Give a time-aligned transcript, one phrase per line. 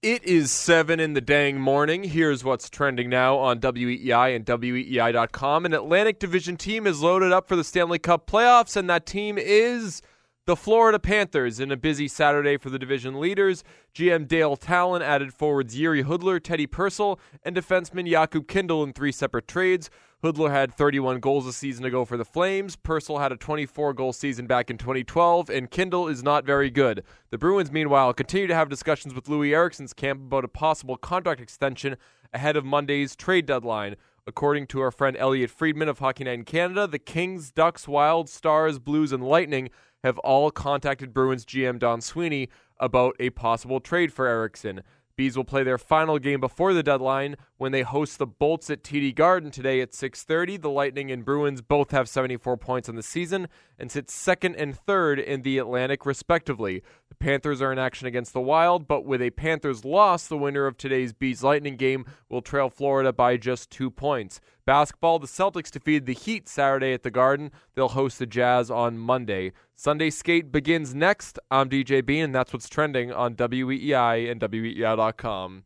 [0.00, 2.04] It is 7 in the dang morning.
[2.04, 5.66] Here's what's trending now on WEEI and WEEI.com.
[5.66, 9.36] An Atlantic Division team is loaded up for the Stanley Cup playoffs, and that team
[9.36, 10.00] is
[10.46, 11.58] the Florida Panthers.
[11.58, 16.40] In a busy Saturday for the division leaders, GM Dale Tallon added forwards Jiri Hudler,
[16.40, 19.90] Teddy Purcell, and defenseman Jakub Kindl in three separate trades.
[20.22, 22.74] Hudler had 31 goals a season ago for the Flames.
[22.74, 27.04] Purcell had a 24 goal season back in 2012, and Kindl is not very good.
[27.30, 31.40] The Bruins, meanwhile, continue to have discussions with Loui Eriksson's camp about a possible contract
[31.40, 31.96] extension
[32.34, 33.94] ahead of Monday's trade deadline.
[34.26, 38.28] According to our friend Elliotte Friedman of Hockey Night in Canada, the Kings, Ducks, Wild,
[38.28, 39.70] Stars, Blues, and Lightning
[40.02, 42.48] have all contacted Bruins GM Don Sweeney
[42.80, 44.82] about a possible trade for Eriksson.
[45.14, 48.82] Bees will play their final game before the deadline when they host the Bolts at
[48.82, 50.56] TD Garden today at 6:30.
[50.56, 53.48] The Lightning and Bruins both have 74 points on the season
[53.78, 56.82] and sit second and third in the Atlantic respectively.
[57.08, 60.66] The Panthers are in action against the Wild, but with a Panthers loss, the winner
[60.66, 64.40] of today's Bees Lightning game will trail Florida by just 2 points.
[64.64, 67.50] Basketball, the Celtics defeated the Heat Saturday at the Garden.
[67.74, 69.52] They'll host the Jazz on Monday.
[69.74, 71.38] Sunday skate begins next.
[71.50, 75.64] I'm DJ Bean, and that's what's trending on WEEI and WEEI.com.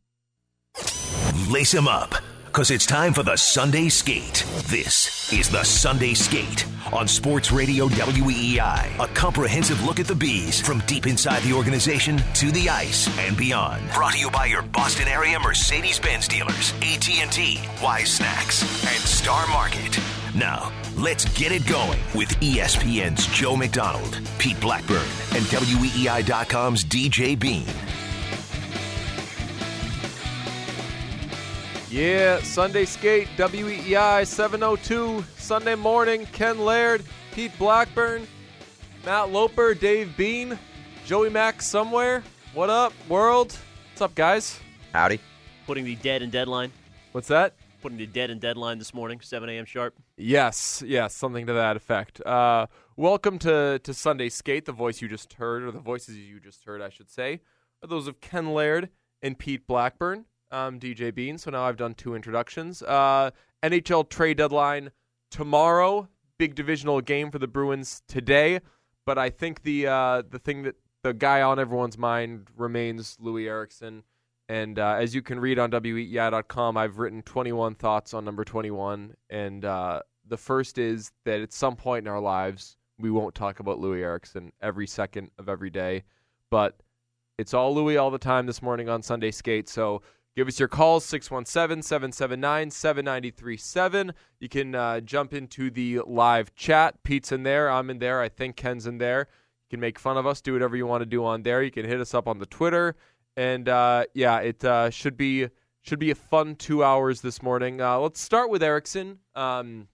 [1.33, 4.44] Lace him up, because it's time for the Sunday Skate.
[4.66, 9.02] This is the Sunday Skate on Sports Radio WEEI.
[9.02, 13.34] A comprehensive look at the Bees from deep inside the organization to the ice and
[13.34, 13.83] beyond.
[13.94, 19.98] Brought to you by your Boston area Mercedes-Benz dealers, AT&T, Wise Snacks, and Star Market.
[20.34, 27.64] Now, let's get it going with ESPN's Joe McDonald, Pete Blackburn, and WEEI.com's DJ Bean.
[31.93, 38.27] Yeah, Sunday skate, WEEI 702, Sunday morning, Ken Laird, Pete Blackburn,
[39.05, 40.59] Matt Loper, Dave Bean,
[41.05, 42.23] Joey Mack somewhere.
[42.55, 43.59] What up, world?
[43.91, 44.59] What's up, guys?
[44.95, 45.21] Howdy.
[45.67, 46.73] Putting the dead in deadline.
[47.12, 47.57] What's that?
[47.83, 49.67] Putting the dead in deadline this morning, 7 a.m.
[49.67, 49.95] sharp.
[50.17, 52.22] Yes, yes, something to that effect.
[52.22, 54.65] Uh, welcome to, to Sunday Skate.
[54.65, 57.41] The voice you just heard, or the voices you just heard, I should say,
[57.83, 58.89] are those of Ken Laird
[59.21, 60.25] and Pete Blackburn.
[60.53, 62.83] I'm DJ Bean, so now I've done two introductions.
[62.83, 63.31] Uh,
[63.63, 64.91] NHL trade deadline
[65.31, 66.09] tomorrow.
[66.39, 68.61] Big divisional game for the Bruins today,
[69.07, 73.47] but I think the uh, the thing that the guy on everyone's mind remains Loui
[73.47, 74.03] Eriksson.
[74.49, 79.15] And uh, as you can read on WEEI.com, I've written 21 thoughts on number 21.
[79.31, 83.61] And uh, the first is that at some point in our lives, we won't talk
[83.61, 86.03] about Loui Eriksson every second of every day.
[86.51, 86.79] But
[87.39, 89.69] it's all Loui all the time this morning on Sunday Skate.
[89.69, 90.03] So
[90.37, 94.12] give us your calls 617 779 7937.
[94.41, 97.03] You can uh, jump into the live chat.
[97.03, 97.70] Pete's in there.
[97.70, 98.20] I'm in there.
[98.20, 99.28] I think Ken's in there.
[99.69, 101.62] You can make fun of us, do whatever you want to do on there.
[101.62, 102.97] You can hit us up on the Twitter.
[103.37, 105.48] And uh, yeah, it uh, should be
[105.81, 107.81] should be a fun two hours this morning.
[107.81, 109.19] Uh, let's start with Eriksson.
[109.34, 109.88] Um,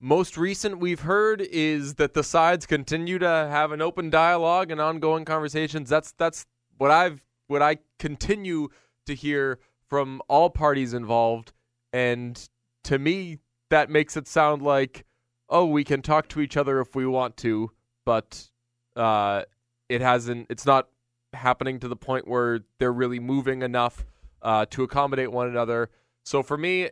[0.00, 4.80] most recent we've heard is that the sides continue to have an open dialogue and
[4.80, 5.88] ongoing conversations.
[5.88, 6.44] That's that's
[6.76, 8.68] what I've what I continue
[9.06, 11.52] to hear from all parties involved,
[11.92, 12.48] and
[12.84, 13.38] to me
[13.70, 15.04] that makes it sound like
[15.48, 17.70] oh we can talk to each other if we want to,
[18.04, 18.48] but
[18.96, 19.42] uh,
[19.88, 20.46] it hasn't.
[20.50, 20.88] It's not
[21.32, 24.04] happening to the point where they're really moving enough
[24.42, 25.90] uh, to accommodate one another.
[26.24, 26.90] So for me,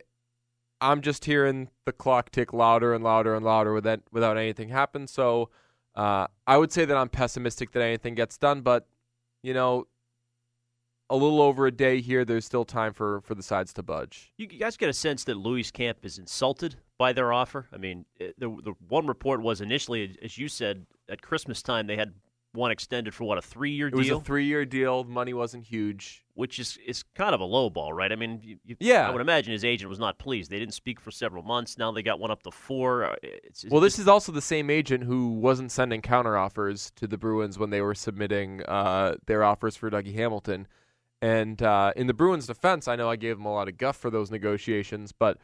[0.80, 5.06] I'm just hearing the clock tick louder and louder and louder without without anything happen.
[5.06, 5.50] So
[5.94, 8.86] uh, I would say that I'm pessimistic that anything gets done, but
[9.42, 9.86] you know,
[11.12, 12.24] a little over a day here.
[12.24, 14.32] There's still time for for the sides to budge.
[14.38, 17.68] You guys get a sense that Loui's Camp is insulted by their offer?
[17.72, 21.96] I mean, the, the one report was initially, as you said, at Christmas time, they
[21.96, 22.14] had
[22.54, 23.98] one extended for what, a three year deal.
[23.98, 25.04] It was a three year deal.
[25.04, 26.24] Money wasn't huge.
[26.34, 28.10] which is, is kind of a low ball, right?
[28.12, 29.06] I mean, you, you, Yeah.
[29.08, 30.50] I would imagine his agent was not pleased.
[30.50, 31.76] They didn't speak for several months.
[31.78, 33.04] Now they got one up to four.
[33.04, 37.18] Uh, It's, Well, this is also the same agent who wasn't sending counteroffers to the
[37.18, 40.66] Bruins when they were submitting uh, their offers for Dougie Hamilton.
[41.22, 43.96] And uh, in the Bruins' defense, I know I gave them a lot of guff
[43.96, 45.38] for those negotiations, but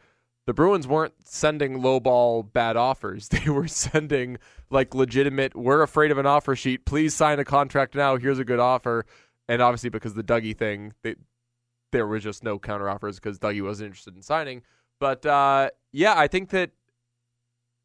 [0.45, 3.29] the Bruins weren't sending lowball bad offers.
[3.39, 4.37] They were sending
[4.69, 5.55] like legitimate.
[5.55, 6.85] We're afraid of an offer sheet.
[6.85, 8.17] Please sign a contract now.
[8.17, 9.05] Here's a good offer.
[9.47, 11.15] And obviously, because the Dougie thing, they,
[11.93, 14.63] there was just no counteroffers because Dougie wasn't interested in signing.
[14.99, 16.71] But uh, yeah, I think that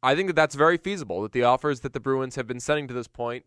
[0.03, 1.21] I think that that's very feasible.
[1.21, 3.45] That the offers that the Bruins have been sending to this point,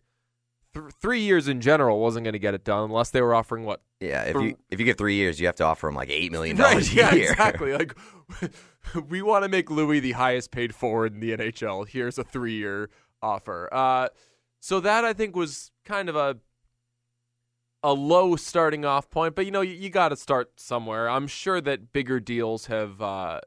[0.74, 3.64] th- three years in general, wasn't going to get it done unless they were offering
[3.64, 6.10] what Yeah, if you if you give three years, you have to offer him like
[6.10, 6.96] eight million dollars right?
[6.96, 7.30] Yeah, a year.
[7.32, 7.72] exactly.
[7.72, 7.96] Like
[9.08, 11.88] we want to make Loui the highest paid forward in the NHL.
[11.88, 12.90] Here's a three year
[13.22, 13.68] offer.
[13.72, 14.08] Uh,
[14.60, 16.36] so that I think was kind of a
[17.84, 21.08] a low starting off point, but you know you, you got to start somewhere.
[21.08, 23.40] I'm sure that bigger deals have uh,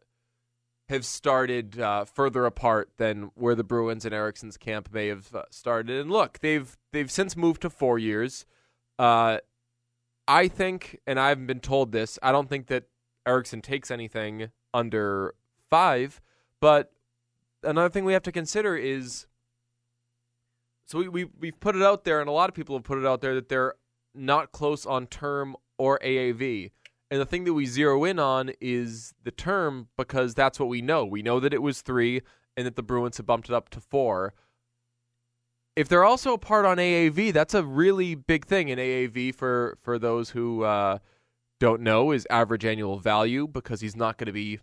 [0.91, 5.43] have started uh, further apart than where the Bruins and Eriksson's camp may have uh,
[5.49, 5.99] started.
[5.99, 8.45] And look, they've they've since moved to four years.
[8.99, 9.39] Uh,
[10.27, 12.19] I think, and I haven't been told this.
[12.21, 12.83] I don't think that
[13.25, 15.33] Eriksson takes anything under
[15.69, 16.21] five,
[16.59, 16.91] but
[17.63, 19.25] another thing we have to consider is.
[20.85, 22.97] So we, we we've put it out there, and a lot of people have put
[22.97, 23.75] it out there that they're
[24.13, 26.71] not close on term or AAV.
[27.11, 30.81] And the thing that we zero in on is the term because that's what we
[30.81, 31.05] know.
[31.05, 32.21] We know that it was three
[32.55, 34.33] and that the Bruins have bumped it up to four.
[35.75, 38.69] If they're also a part on AAV, that's a really big thing.
[38.69, 40.99] in AAV, for for those who uh,
[41.59, 44.59] don't know, is average annual value because he's not going to be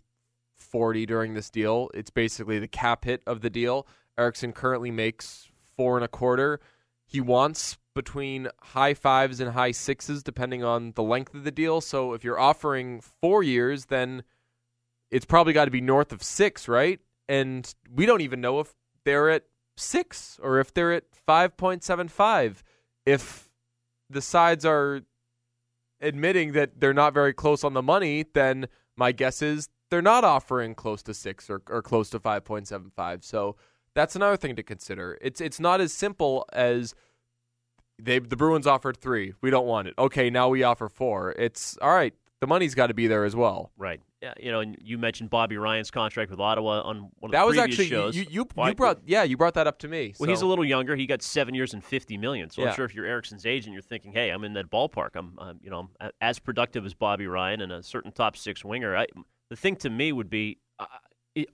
[0.57, 1.89] 40 during this deal.
[1.93, 3.87] It's basically the cap hit of the deal.
[4.17, 6.59] Eriksson currently makes four and a quarter.
[7.05, 11.81] He wants between high fives and high sixes, depending on the length of the deal.
[11.81, 14.23] So if you're offering four years, then
[15.11, 17.01] it's probably got to be north of six, right?
[17.27, 18.73] And we don't even know if
[19.03, 19.43] they're at
[19.75, 22.61] six or if they're at 5.75.
[23.05, 23.49] If
[24.09, 25.01] the sides are
[25.99, 30.23] admitting that they're not very close on the money, then my guess is they're not
[30.23, 33.25] offering close to six or, or close to 5.75.
[33.25, 33.57] So
[33.93, 35.17] that's another thing to consider.
[35.19, 36.95] It's it's not as simple as
[37.99, 39.33] they the Bruins offered three.
[39.41, 39.93] We don't want it.
[39.97, 41.31] Okay, now we offer four.
[41.31, 42.13] It's all right.
[42.41, 43.71] The money's got to be there as well.
[43.77, 43.99] Right.
[44.21, 44.33] Yeah.
[44.39, 47.45] You know, and you mentioned Bobby Ryan's contract with Ottawa on one of that the
[47.45, 48.15] was previous actually shows.
[48.15, 50.13] you you, you brought yeah you brought that up to me.
[50.19, 50.95] Well, he's a little younger.
[50.95, 52.49] He got seven years and fifty million.
[52.49, 52.69] So Yeah.
[52.69, 55.09] I'm sure if you're Eriksson's agent, you're thinking, "Hey, I'm in that ballpark.
[55.15, 58.63] I'm, I'm you know, I'm as productive as Bobby Ryan and a certain top six
[58.63, 59.07] winger." I,
[59.49, 60.85] the thing to me would be, uh,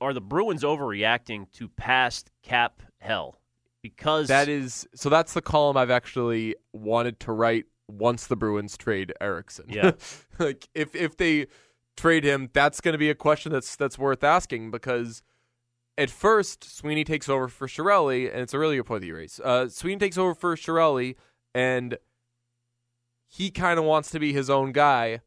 [0.02, 3.40] are the Bruins overreacting to past cap hell?
[3.90, 5.10] Because That is so.
[5.10, 9.66] That's the column I've actually wanted to write once the Bruins trade Eriksson.
[9.70, 9.92] Yeah.
[10.40, 11.46] like if if they
[11.96, 15.22] trade him, that's going to be a question that's that's worth asking because
[16.00, 19.16] at first Sweeney takes over for Chiarelli, and it's a really good point that you
[19.16, 19.40] raise.
[19.40, 21.16] Uh, Sweeney takes over for Chiarelli,
[21.54, 22.00] and
[23.28, 25.22] he kind of wants to be his own guy.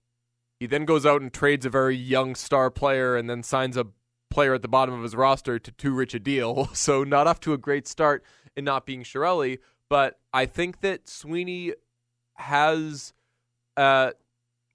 [0.58, 3.86] He then goes out and trades a very young star player, and then signs a
[4.30, 6.68] player at the bottom of his roster to too rich a deal.
[6.74, 8.24] So not off to a great start
[8.64, 9.58] not being Chiarelli.
[9.88, 11.72] But I think that Sweeney
[12.34, 13.12] has
[13.76, 14.12] uh,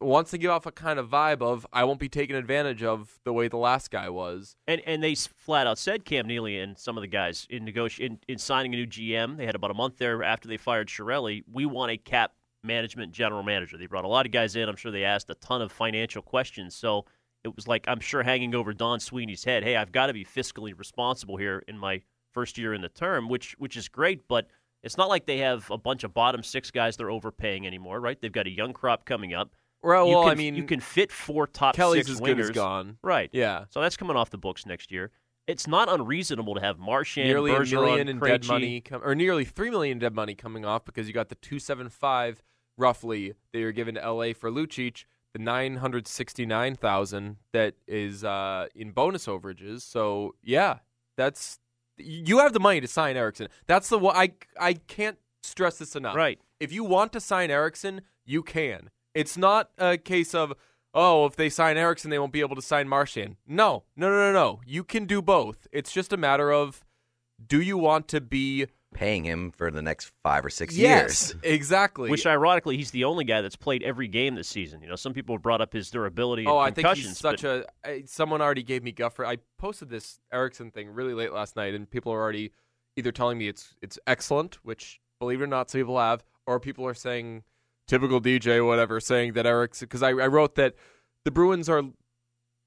[0.03, 3.19] wants to give off a kind of vibe of I won't be taken advantage of
[3.23, 4.55] the way the last guy was.
[4.67, 7.99] And and they flat out said Cam Neely and some of the guys in negoti-
[7.99, 9.37] in, in signing a new GM.
[9.37, 11.43] They had about a month there after they fired Chiarelli.
[11.51, 12.33] We want a cap
[12.63, 13.77] management general manager.
[13.77, 14.69] They brought a lot of guys in.
[14.69, 16.75] I'm sure they asked a ton of financial questions.
[16.75, 17.05] So
[17.43, 19.63] it was like I'm sure hanging over Don Sweeney's head.
[19.63, 22.01] Hey, I've got to be fiscally responsible here in my
[22.33, 24.47] first year in the term, which which is great, but.
[24.85, 28.19] It's not like they have a bunch of bottom six guys they're overpaying anymore, right?
[28.19, 29.55] They've got a young crop coming up.
[29.81, 32.25] Well, You can, I mean, you can fit four top Kelly's six as wingers.
[32.35, 32.97] good as gone.
[33.01, 33.29] Right.
[33.31, 35.11] Yeah, So that's coming off the books next year.
[35.47, 39.15] It's not unreasonable to have Marchand, nearly a Bergeron, million in dead money, com- or
[39.15, 42.43] nearly three million in dead money coming off because you got the two seven five
[42.77, 47.75] roughly that you're given to LA for Lucic, the nine hundred sixty nine thousand that
[47.87, 49.81] is uh, in bonus overages.
[49.83, 50.79] So yeah,
[51.15, 51.59] that's
[51.97, 53.47] you have the money to sign Eriksson.
[53.67, 56.15] That's the one I I can't stress this enough.
[56.15, 56.39] Right.
[56.59, 58.89] If you want to sign Eriksson, you can.
[59.13, 60.53] It's not a case of
[60.93, 63.37] oh, if they sign Eriksson, they won't be able to sign Marchand.
[63.47, 64.61] No, no, no, no, no.
[64.65, 65.67] You can do both.
[65.71, 66.83] It's just a matter of
[67.45, 71.41] do you want to be Paying him for the next five or six yes, years.
[71.43, 72.09] exactly.
[72.09, 74.81] Which, ironically, he's the only guy that's played every game this season.
[74.81, 76.45] You know, some people have brought up his durability.
[76.45, 77.89] oh, and I think concussions, he's such but a.
[77.89, 79.25] I- Someone already gave me guff for.
[79.25, 82.51] I posted this Eriksson thing really late last night, and people are already
[82.95, 86.59] either telling me it's it's excellent, which believe it or not, some people have, or
[86.59, 87.43] people are saying
[87.87, 89.87] typical DJ, whatever, saying that Eriksson.
[89.87, 90.75] Because I, I wrote that
[91.25, 91.83] the Bruins are,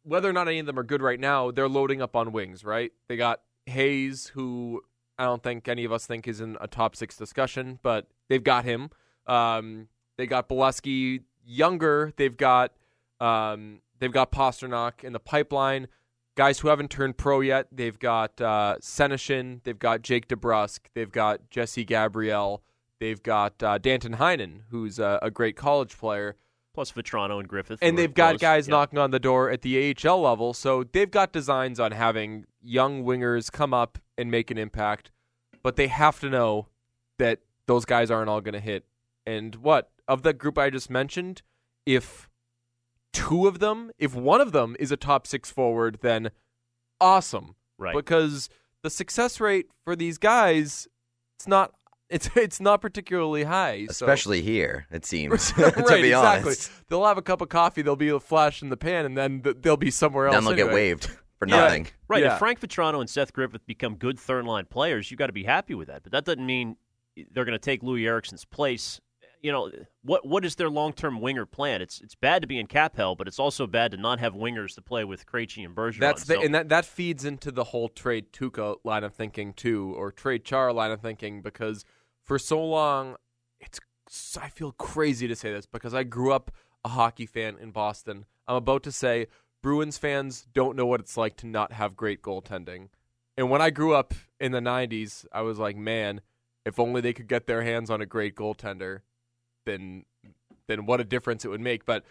[0.02, 2.64] whether or not any of them are good right now, they're loading up on wings.
[2.64, 2.92] Right?
[3.08, 4.82] They got Hayes, who
[5.18, 8.42] I don't think any of us think is in a top six discussion, but they've
[8.44, 8.90] got him.
[9.26, 12.12] Um, they got Beleskey younger.
[12.16, 12.72] They've got
[13.20, 15.88] um, they've got Pastrnak in the pipeline.
[16.36, 17.66] Guys who haven't turned pro yet.
[17.72, 19.62] They've got uh, Senyshyn.
[19.64, 20.80] They've got Jake DeBrusk.
[20.94, 22.62] They've got Jesse Gabrielle.
[23.00, 26.36] They've got uh, Danton Heinen, who's a, a great college player
[26.74, 27.78] plus Vatrano and Griffith.
[27.80, 28.40] and they've got close.
[28.40, 28.72] guys Yeah.
[28.72, 33.02] knocking on the door at the AHL level, so they've got designs on having young
[33.02, 35.10] wingers come up and make an impact,
[35.62, 36.68] but they have to know
[37.18, 38.84] that those guys aren't all going to hit.
[39.26, 41.42] And what of the group I just mentioned,
[41.84, 42.28] if
[43.12, 46.30] two of them, if one of them is a top six forward, then
[47.00, 47.94] awesome, Right.
[47.94, 48.48] because
[48.82, 50.86] the success rate for these guys,
[51.38, 51.72] it's not
[52.08, 53.86] it's it's not particularly high.
[53.86, 55.52] so- Especially here, it seems.
[55.58, 56.12] right, to be exactly.
[56.50, 57.82] honest, They'll have a cup of coffee.
[57.82, 60.36] They'll be a flash in the pan, and then they'll be somewhere else.
[60.36, 60.96] then they'll get anyway.
[61.40, 61.64] Waived for Yeah.
[61.64, 61.86] nothing.
[62.08, 62.22] Right.
[62.22, 62.32] Yeah.
[62.34, 65.44] If Frank Vatrano and Seth Griffith become good third line players, you got to be
[65.44, 66.02] happy with that.
[66.02, 66.76] But that doesn't mean
[67.32, 69.00] they're going to take Loui Eriksson's place.
[69.42, 69.70] You know
[70.02, 70.26] what?
[70.26, 71.80] What is their long term winger plan?
[71.82, 74.34] It's it's bad to be in cap hell, but it's also bad to not have
[74.34, 76.00] wingers to play with Krejci and Bergeron.
[76.00, 79.52] That's the, So- and that that feeds into the whole trade Tuukka line of thinking
[79.52, 81.84] too, or trade Char line of thinking, because
[82.24, 83.16] for so long,
[83.60, 83.78] it's
[84.40, 86.50] I feel crazy to say this because I grew up
[86.84, 88.24] a hockey fan in Boston.
[88.48, 89.26] I'm about to say
[89.66, 92.86] Bruins fans don't know what it's like to not have great goaltending,
[93.36, 96.20] and when I grew up in the '90s, I was like, man,
[96.64, 99.00] if only they could get their hands on a great goaltender,
[99.64, 100.04] then
[100.68, 101.84] then what a difference it would make.
[101.84, 102.04] But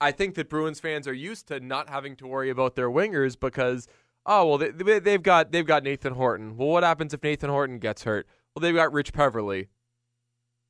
[0.00, 3.38] I think that Bruins fans are used to not having to worry about their wingers
[3.38, 3.86] because
[4.26, 6.56] oh well they, they've got they've got Nathan Horton.
[6.56, 8.26] Well, what happens if Nathan Horton gets hurt?
[8.56, 9.68] Well, they've got Rich Peverley.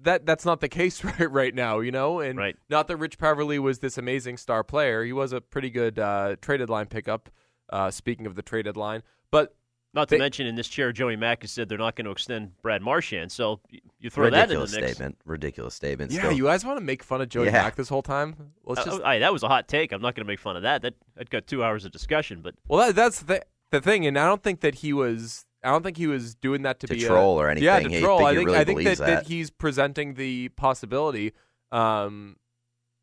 [0.00, 2.56] That that's not the case right right now, you know, and Right.
[2.68, 5.04] not that Rich Peverley was this amazing star player.
[5.04, 7.30] He was a pretty good uh, traded line pickup.
[7.70, 9.56] Uh, speaking of the traded line, but
[9.92, 12.12] not to they- mention in this chair, Joey Mack has said they're not going to
[12.12, 13.32] extend Brad Marchand.
[13.32, 13.60] So
[13.98, 14.86] you throw that in the Ridiculous mix.
[14.92, 15.18] statement.
[15.24, 16.12] Ridiculous statement.
[16.12, 16.32] yeah, still.
[16.32, 17.52] you guys want to make fun of Joey Yeah.
[17.52, 18.36] Mack this whole time?
[18.64, 19.90] Let's Uh, just aye, that was a hot take.
[19.90, 20.82] I'm not going to make fun of that.
[20.82, 22.40] That that got two hours of discussion.
[22.40, 25.44] But Well, that, that's the the thing, and I don't think that he was.
[25.66, 27.64] I don't think he was doing that to, To be a- troll or anything.
[27.66, 28.24] Yeah, to He- troll.
[28.24, 29.26] I think really I think that, that that.
[29.26, 31.32] he's presenting the possibility,
[31.72, 32.36] um,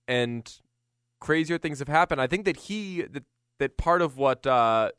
[0.07, 0.51] and
[1.19, 2.21] crazier things have happened.
[2.21, 3.23] I think that he that
[3.59, 4.91] that part of what uh,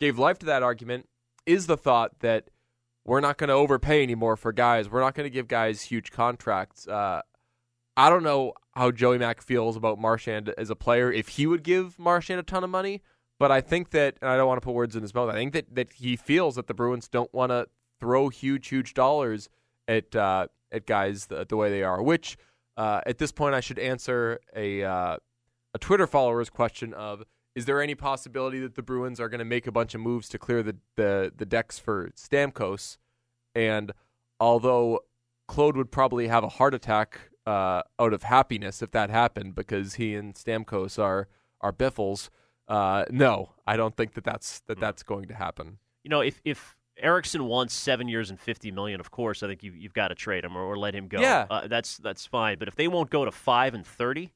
[0.00, 1.08] gave life to that argument
[1.46, 2.48] is the thought that
[3.04, 4.88] we're not going to overpay anymore for guys.
[4.88, 6.88] We're not going to give guys huge contracts.
[6.88, 7.20] Uh,
[7.96, 11.12] I don't know how Joey Mack feels about Marchand as a player.
[11.12, 13.02] If he would give Marchand a ton of money,
[13.38, 15.28] but I think that, and I don't want to put words in his mouth.
[15.28, 17.66] I think that, that he feels that the Bruins don't want to
[17.98, 19.48] throw huge, huge dollars
[19.88, 22.02] at uh, at guys the, the way they are.
[22.02, 22.36] Which
[22.76, 25.16] uh, at this point, I should answer a uh,
[25.74, 27.24] a Twitter follower's question of:
[27.54, 30.28] Is there any possibility that the Bruins are going to make a bunch of moves
[30.30, 32.98] to clear the the, the decks for Stamkos?
[33.54, 33.92] And
[34.40, 35.00] although
[35.46, 39.94] Claude would probably have a heart attack uh, out of happiness if that happened because
[39.94, 41.28] he and Stamkos are
[41.60, 42.30] are biffles.
[42.68, 45.78] Uh, no, I don't think that that's that that's going to happen.
[46.02, 49.62] you know, if if Eriksson wants seven years and fifty million, of course, I think
[49.62, 51.20] you, you've got to trade him or, or let him go.
[51.20, 51.46] Yeah.
[51.50, 52.58] uh, that's that's fine.
[52.58, 54.32] But if they won't go to five and thirty,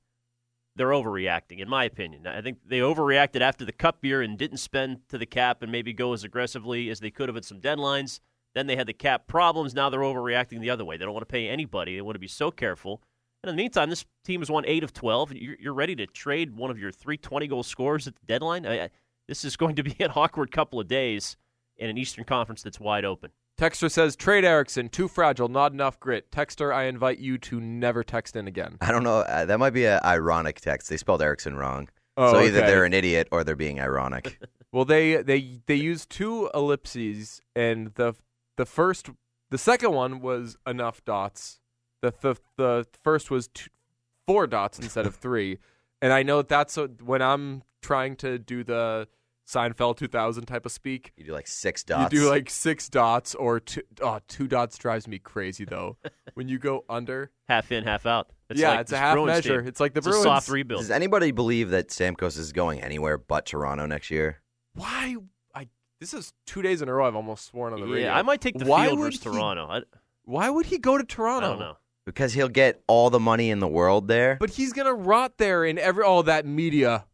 [0.76, 2.26] they're overreacting, in my opinion.
[2.26, 5.72] I think they overreacted after the Cup year and didn't spend to the cap and
[5.72, 8.20] maybe go as aggressively as they could have at some deadlines.
[8.54, 9.74] Then they had the cap problems.
[9.74, 10.96] Now they're overreacting the other way.
[10.96, 11.94] They don't want to pay anybody.
[11.94, 13.02] They want to be so careful.
[13.42, 15.32] And in the meantime, this team has won eight of twelve.
[15.32, 18.66] You're, you're ready to trade one of your three 20 goal scorers at the deadline.
[18.66, 18.90] I, I,
[19.26, 21.36] this is going to be an awkward couple of days
[21.76, 23.30] in an Eastern Conference that's wide open.
[23.58, 26.30] Texter says trade Eriksson too fragile, not enough grit.
[26.30, 28.76] Texter, I invite you to never text in again.
[28.80, 29.18] I don't know.
[29.18, 30.88] Uh, that might be an ironic text.
[30.88, 31.88] They spelled Eriksson wrong.
[32.16, 32.66] Oh, so either okay.
[32.66, 34.38] they're an idiot or they're being ironic.
[34.70, 38.14] Well, they they they used two ellipses, and the
[38.56, 39.08] the first,
[39.50, 41.57] the second one was enough dots.
[42.02, 43.70] The the the first was two,
[44.26, 45.58] four dots instead of three,
[46.02, 49.08] and I know that's a, when I'm trying to do the
[49.48, 51.12] Seinfeld 2000 type of speak.
[51.16, 52.12] you do like six dots.
[52.12, 53.80] You do like six dots or two.
[54.02, 55.96] Oh, two dots drives me crazy though.
[56.34, 58.30] when you go under, Half in, half out.
[58.50, 59.60] It's yeah, like it's a half Bruins measure.
[59.60, 59.68] team.
[59.68, 60.24] It's like the It's Bruins.
[60.24, 60.82] a soft rebuild.
[60.82, 64.40] Does anybody believe that Stamkos is going anywhere but Toronto next year?
[64.74, 65.16] Why?
[65.54, 65.68] I
[66.00, 67.06] this is two days in a row.
[67.06, 68.08] I've almost sworn on the radio.
[68.08, 69.66] yeah, I might take the Why field would versus he- Toronto.
[69.68, 69.82] I,
[70.24, 71.48] Why would he go to I Toronto?
[71.48, 71.76] don't know.
[72.08, 74.38] Because he'll get all the money in the world there.
[74.40, 77.04] But he's gonna rot there in every all that media,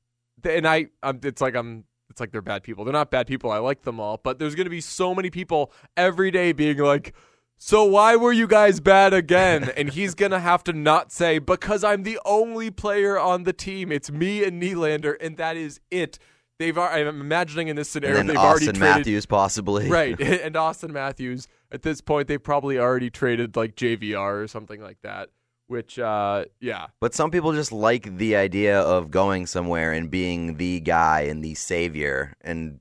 [0.44, 2.84] and I, I'm, it's like I'm, it's like they're bad people.
[2.84, 3.50] They're not bad people.
[3.50, 7.12] I like them all, but there's gonna be so many people every day being like,
[7.58, 11.82] "So why were you guys bad again?" and he's gonna have to not say because
[11.82, 13.90] I'm the only player on the team.
[13.90, 16.20] It's me and Nylander, and that is it.
[16.60, 19.88] They've, I'm imagining in this and scenario, then they've already Auston traded Matthews possibly.
[19.88, 24.80] right and auston matthews at this point they probably already traded like jvr or something
[24.80, 25.28] like that
[25.66, 30.56] which uh yeah But some people just like the idea of going somewhere and being
[30.58, 32.80] the guy and the savior, and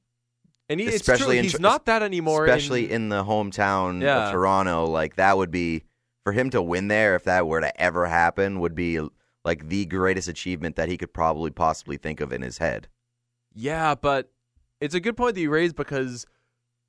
[0.70, 4.26] and he, Especially in he's not that anymore especially in the hometown Yeah.
[4.28, 5.84] of Toronto, like that would be
[6.26, 9.00] for him to win there if that were to ever happen would be
[9.46, 12.88] like the greatest achievement that he could probably possibly think of in his head.
[13.56, 14.30] yeah but
[14.82, 16.26] it's a good point that you raised because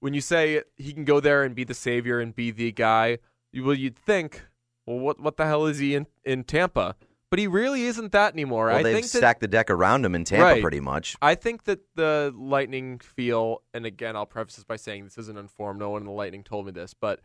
[0.04, 3.16] when you say he can go there and be the savior and be the guy
[3.52, 4.42] you well you'd think
[4.84, 6.94] well what what the hell is he in in tampa
[7.30, 10.04] but he really isn't that anymore Well, i they've think that stacked the deck around
[10.04, 10.62] him in Tampa Right.
[10.62, 11.16] pretty much.
[11.22, 15.36] I think that the Lightning feel, and again, I'll preface this by saying this isn't
[15.36, 15.80] informed.
[15.80, 17.20] No one in the Lightning told me this, but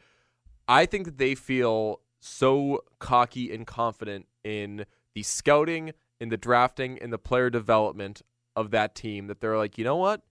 [0.67, 6.97] I think that they feel so cocky and confident in the scouting, in the drafting,
[6.97, 8.23] in the player development
[8.55, 10.23] of that team that they're like, you know what?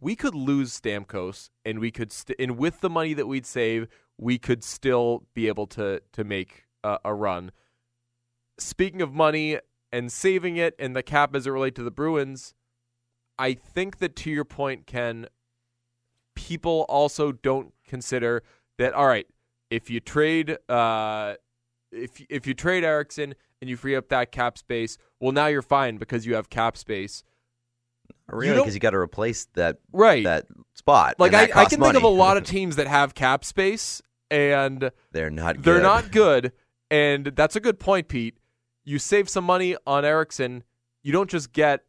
[0.00, 3.86] We could lose Stamkos, and we could, st- and with the money that we'd save,
[4.16, 7.52] we could still be able to to make a, a run.
[8.58, 9.58] Speaking of money
[9.92, 12.54] and saving it, and the cap as it relate to the Bruins,
[13.38, 15.26] I think that to your point, Ken,
[16.34, 18.42] people also don't consider
[18.78, 18.92] that.
[18.94, 19.26] All right,
[19.70, 21.34] if you trade, uh,
[21.92, 25.62] if if you trade Eriksson and you free up that cap space, well, now you're
[25.62, 27.22] fine because you have cap space.
[28.32, 30.24] Really, because you, got to replace that Right.
[30.24, 31.16] that spot.
[31.18, 34.90] like I, I can think of a lot of teams that have cap space and
[35.12, 35.62] They're not.
[35.62, 35.82] they're good.
[35.82, 36.52] not good.
[36.90, 38.36] And that's a good point, Pete.
[38.84, 40.64] You save some money on Eriksson.
[41.02, 41.84] You don't just get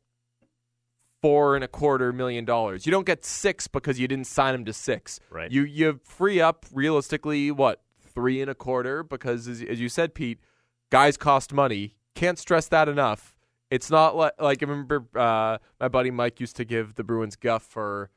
[1.21, 2.85] four and a quarter million dollars.
[2.85, 5.19] You don't get six because you didn't sign him to six.
[5.29, 5.51] Right.
[5.51, 7.81] You you free up realistically what
[8.13, 10.39] three and a quarter because as, as you said, Pete,
[10.89, 11.95] guys cost money.
[12.15, 13.35] Can't stress that enough.
[13.71, 17.35] It's not like like I remember uh, my buddy Mike used to give the Bruins
[17.35, 18.09] guff for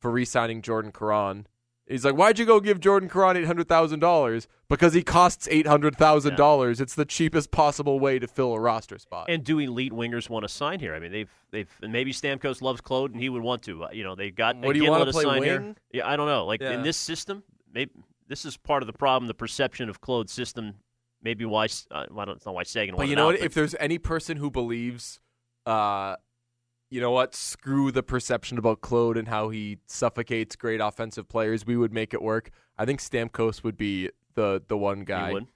[0.00, 1.48] for re-signing Jordan Caron.
[1.88, 4.46] He's like, "Why'd you go give Jordan Caron eight hundred thousand dollars?
[4.68, 6.78] Because he costs eight hundred thousand dollars.
[6.82, 10.44] It's the cheapest possible way to fill a roster spot." And do elite wingers want
[10.44, 10.94] to sign here?
[10.94, 13.84] I mean, they've they've maybe Stamkos loves Claude and he would want to.
[13.84, 15.60] Uh, you know, they've got What do you wanna play sign here.
[15.62, 15.76] wing?
[15.90, 16.44] Yeah, I don't know.
[16.44, 16.72] Like Yeah.
[16.72, 17.92] in this system, maybe
[18.28, 19.26] this is part of the problem.
[19.26, 20.74] The perception of Claude's system.
[21.22, 22.94] Maybe why uh, I don't know why Seguin.
[22.96, 23.40] But you know out, what?
[23.40, 25.20] If there's any person who believes,
[25.66, 26.16] uh,
[26.90, 27.34] you know what?
[27.34, 31.66] Screw the perception about Claude and how he suffocates great offensive players.
[31.66, 32.50] We would make it work.
[32.76, 35.32] I think Stamkos would be the the one guy.
[35.32, 35.46] would.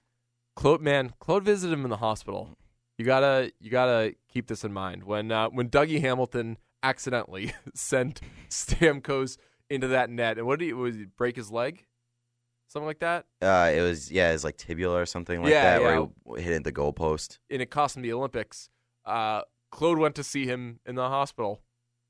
[0.55, 2.49] Claude, man, Claude visited him in the hospital.
[2.97, 8.21] You gotta you gotta keep this in mind when uh, when Dougie Hamilton accidentally sent
[8.49, 9.37] Stamkos
[9.69, 11.85] into that net, and what did he was he break his leg,
[12.73, 15.79] something like that, Uh, it was yeah, it was like tibula or something like Yeah,
[15.79, 16.05] that, yeah.
[16.23, 17.39] where he hit the goalpost.
[17.49, 18.69] and it cost him the Olympics.
[19.05, 21.61] Uh, Claude went to see him in the hospital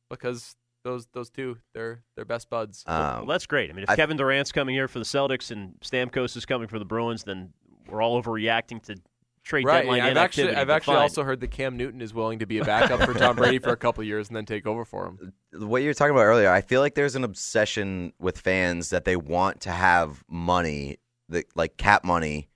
[0.10, 2.84] because those those two they're they're best buds.
[2.88, 3.70] Well, Um, that's great.
[3.70, 6.68] I mean, if I- Kevin Durant's coming here for the Celtics and Stamkos is coming
[6.68, 7.54] for the Bruins, then
[7.88, 8.96] we're all overreacting to
[9.44, 11.02] trade right, deadline and I've actually I've actually fine.
[11.02, 13.72] also heard that Cam Newton is willing to be a backup for Tom Brady for
[13.72, 15.34] a couple of years and then take over for him.
[15.68, 19.06] what you were talking about earlier, I feel like there's an obsession with fans that
[19.06, 20.98] they want to have money,
[21.30, 22.50] the, like cap money,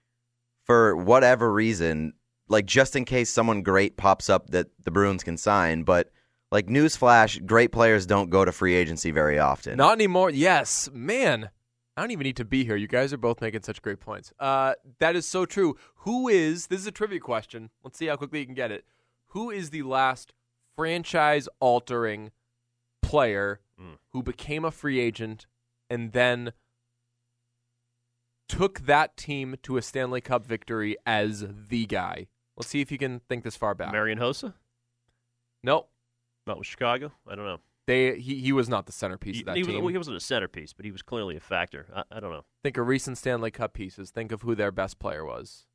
[0.66, 2.14] for whatever reason,
[2.48, 5.84] like just in case someone great pops up that the Bruins can sign.
[5.84, 6.12] But
[6.52, 9.78] like newsflash, great players don't go to free agency very often.
[9.78, 10.30] Not anymore.
[10.30, 11.50] Yes, man.
[11.98, 12.76] I don't even need to be here.
[12.76, 14.32] You guys are both making such great points.
[14.40, 15.76] Uh, that is so true.
[16.02, 16.68] Who is?
[16.68, 17.72] This is a trivia question.
[17.84, 18.86] Let's see how quickly you can get it.
[19.30, 20.32] Who is the last
[20.76, 22.32] franchise-altering
[23.02, 23.98] player Mm.
[24.10, 25.46] who became a free agent
[25.90, 26.54] and then
[28.48, 32.28] took that team to a Stanley Cup victory as the guy?
[32.56, 33.92] Let's see if you can think this far back.
[33.92, 34.54] Marian Hossa,
[35.64, 35.90] nope.
[36.48, 37.12] not with Chicago.
[37.28, 37.60] I don't know.
[37.88, 39.76] They he, he was not the centerpiece He, of that he, team.
[39.76, 41.88] was, well, he wasn't a centerpiece, but he was clearly a factor.
[41.96, 42.44] I, I don't know.
[42.62, 44.12] think of recent Stanley Cup pieces.
[44.12, 45.66] Think of who their best player was.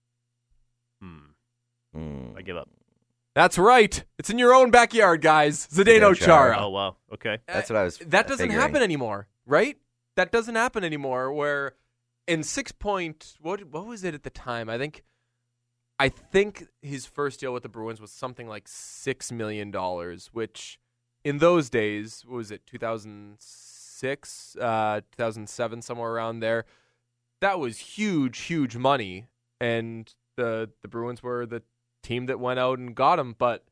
[1.01, 1.33] Hmm.
[1.97, 2.37] Mm.
[2.37, 2.69] I give up.
[3.35, 4.05] That's right.
[4.19, 5.67] It's in your own backyard, guys.
[5.69, 6.17] Zdeno Zdeno Chara.
[6.17, 6.57] Chara.
[6.61, 6.97] Oh wow.
[7.15, 7.39] Okay.
[7.47, 7.97] That's what I was.
[7.99, 8.61] That doesn't figuring.
[8.61, 9.79] happen anymore, right?
[10.17, 11.33] That doesn't happen anymore.
[11.33, 11.75] Where
[12.29, 14.69] in six point, what what was it at the time?
[14.69, 15.03] I think,
[15.99, 20.79] I think his first deal with the Bruins was something like six million dollars, which
[21.25, 26.41] in those days what was it two thousand six, uh, two thousand seven, somewhere around
[26.41, 26.65] there.
[27.41, 29.27] That was huge, huge money,
[29.61, 31.63] and the the Bruins were the
[32.03, 33.35] team that went out and got him.
[33.39, 33.65] But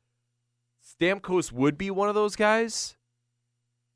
[0.82, 2.96] Stamkos would be one of those guys.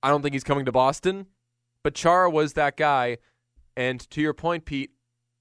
[0.03, 1.27] I don't think he's coming to Boston,
[1.83, 3.19] but Chara was that guy.
[3.77, 4.90] And to your point, Pete,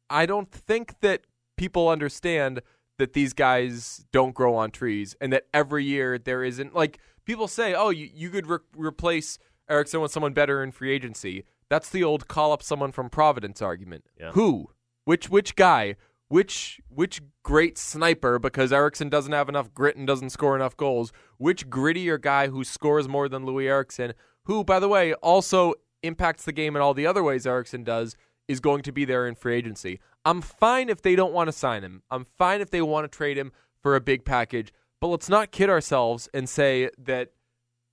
[0.10, 1.22] I don't think that
[1.58, 2.62] people understand
[2.98, 7.48] that these guys don't grow on trees and that every year there isn't like people
[7.48, 9.38] say, oh, you, you could re- replace
[9.70, 11.44] Eriksson with someone better in free agency.
[11.70, 14.06] That's the old call up someone from Providence argument.
[14.20, 14.32] Yeah.
[14.32, 14.70] Who?
[15.06, 15.96] Which which guy?
[16.28, 21.12] Which which great sniper because Eriksson doesn't have enough grit and doesn't score enough goals?
[21.38, 24.14] Which grittier guy who scores more than Loui Eriksson,
[24.46, 28.16] who by the way also impacts the game in all the other ways Eriksson does,
[28.48, 30.00] is going to be there in free agency.
[30.26, 32.04] I'm fine if they don't want to sign him.
[32.10, 34.74] I'm fine if they want to trade him for a big package,
[35.04, 37.34] but let's not kid ourselves and say that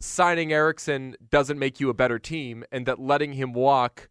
[0.00, 4.08] signing Eriksson doesn't make you a better team and that letting him walk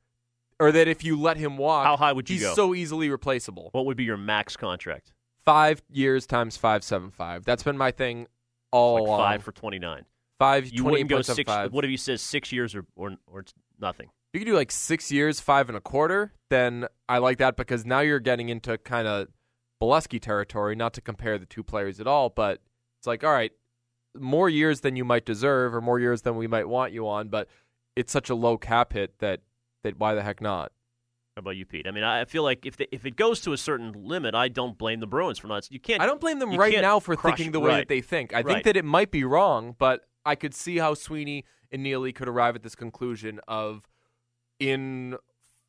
[0.60, 2.54] or that if you let him walk How high would you he's go?
[2.56, 3.70] so easily replaceable.
[3.72, 5.14] What would be your max contract?
[5.46, 7.46] Five years times five seven five.
[7.46, 8.28] That's been my thing
[8.74, 9.20] all Like along.
[9.20, 10.04] five for twenty nine.
[10.38, 11.36] Five You wouldn't go 28.75.
[11.36, 11.72] six.
[11.72, 13.46] What if he says six years or or or
[13.80, 14.08] nothing?
[14.34, 17.56] If you could do like six years, five and a quarter, then I like that
[17.56, 19.30] because now you're getting into kind of
[19.82, 20.76] Beleskey territory.
[20.76, 22.60] Not to compare the two players at all, but
[23.00, 23.52] it's like, all right,
[24.18, 27.30] more years than you might deserve, or more years than we might want you on,
[27.30, 27.48] but
[27.96, 29.42] it's such a low cap hit that
[29.84, 30.72] that why the heck not?
[31.38, 31.88] How about you, Pete?
[31.88, 34.50] I mean, I feel like if the, if it goes to a certain limit, I
[34.50, 35.72] don't blame the Bruins for not.
[35.72, 36.02] You can't.
[36.02, 37.78] I don't blame them right now for thinking the way right.
[37.78, 38.34] that they think.
[38.34, 38.48] I Right.
[38.48, 42.28] think that it might be wrong, but I could see how Sweeney and Neely could
[42.28, 43.88] arrive at this conclusion of
[44.60, 45.16] in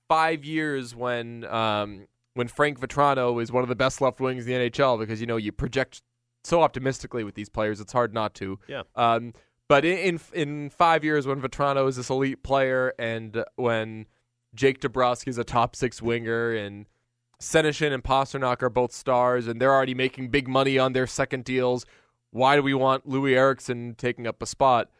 [0.08, 4.52] five years when um, when Frank Vatrano is one of the best left wings in
[4.52, 6.02] the NHL because you know you project
[6.44, 8.58] so optimistically with these players, it's hard not to.
[8.66, 8.82] Yeah.
[8.96, 9.32] Um,
[9.68, 14.06] but in, in in five years, when Vatrano is this elite player, and when
[14.54, 16.86] Jake DeBrusk is a top six winger, and
[17.40, 21.44] Senyshyn and Pastrnak are both stars, and they're already making big money on their second
[21.44, 21.86] deals.
[22.32, 24.90] Why do we want Loui Eriksson taking up a spot?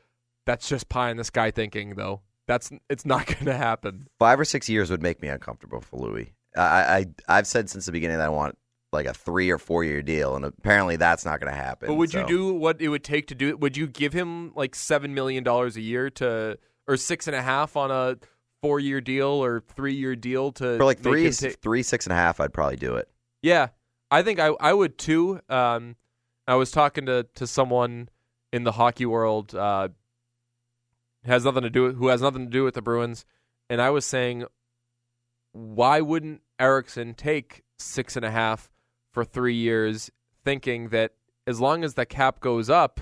[0.47, 2.23] That's just pie in the sky thinking, though.
[2.47, 4.07] That's it's not going to happen.
[4.19, 6.31] Five or six years would make me uncomfortable for Loui.
[6.57, 8.57] I, I I've said since the beginning that I want
[8.93, 11.89] like a three or four year deal, and apparently that's not going to happen.
[11.89, 13.61] But would you do what it would take to do it?
[13.61, 17.43] Would you give him like seven million dollars a year to, or six and a
[17.43, 18.17] half on a
[18.63, 22.41] four-year deal or three-year deal to for like three, ta- three, six and a half?
[22.41, 23.09] I'd probably do it.
[23.43, 23.69] Yeah,
[24.11, 25.41] I think I I would too.
[25.49, 25.97] Um,
[26.47, 28.09] I was talking to to someone
[28.53, 29.55] in the hockey world.
[29.55, 29.89] Uh,
[31.25, 33.25] has nothing to do who has nothing to do with the Bruins,
[33.69, 34.47] and I was saying,
[35.53, 38.71] why wouldn't Eriksson take six and a half
[39.13, 40.11] for three years,
[40.45, 41.13] thinking that
[41.47, 43.01] as long as the cap goes up,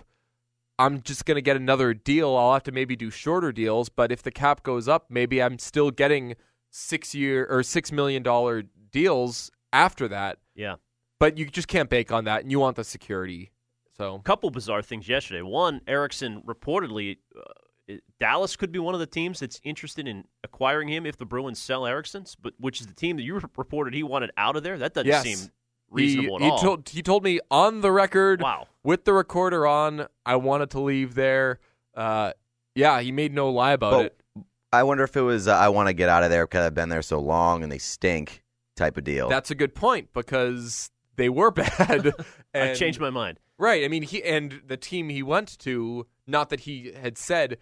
[0.79, 2.37] I'm just going to get another deal.
[2.37, 5.59] I'll have to maybe do shorter deals, but if the cap goes up, maybe I'm
[5.59, 6.35] still getting
[6.71, 10.39] six year or six million dollar deals after that.
[10.55, 10.77] Yeah.
[11.19, 13.51] But you just can't bake on that, and you want the security.
[13.97, 15.43] So a couple bizarre things yesterday.
[15.43, 20.89] One, Eriksson reportedly, uh, Dallas could be one of the teams that's interested in acquiring
[20.89, 24.05] him if the Bruins sell Eriksson, but which is the team that you reported he
[24.05, 24.79] wanted out of there.
[24.79, 25.25] That doesn't Yes.
[25.25, 25.51] seem
[25.91, 26.59] reasonable he, at he all.
[26.59, 28.67] told he told me on the record wow.
[28.83, 31.61] with the recorder on, I wanted to leave there.
[31.95, 32.33] Uh,
[32.75, 34.21] yeah, he made no lie about But it.
[34.73, 36.75] I wonder if it was uh, I want to get out of there because I've
[36.75, 38.43] been there so long and they stink
[38.77, 39.29] type of deal.
[39.29, 42.13] That's a good point because they were bad.
[42.55, 43.41] I changed my mind.
[43.59, 43.85] Right.
[43.85, 46.07] I mean, he and the team he went to.
[46.27, 47.59] Not that he had said,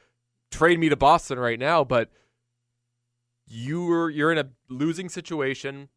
[0.51, 2.11] "Trade me to Boston right now," but
[3.47, 5.89] you were you're in a losing situation.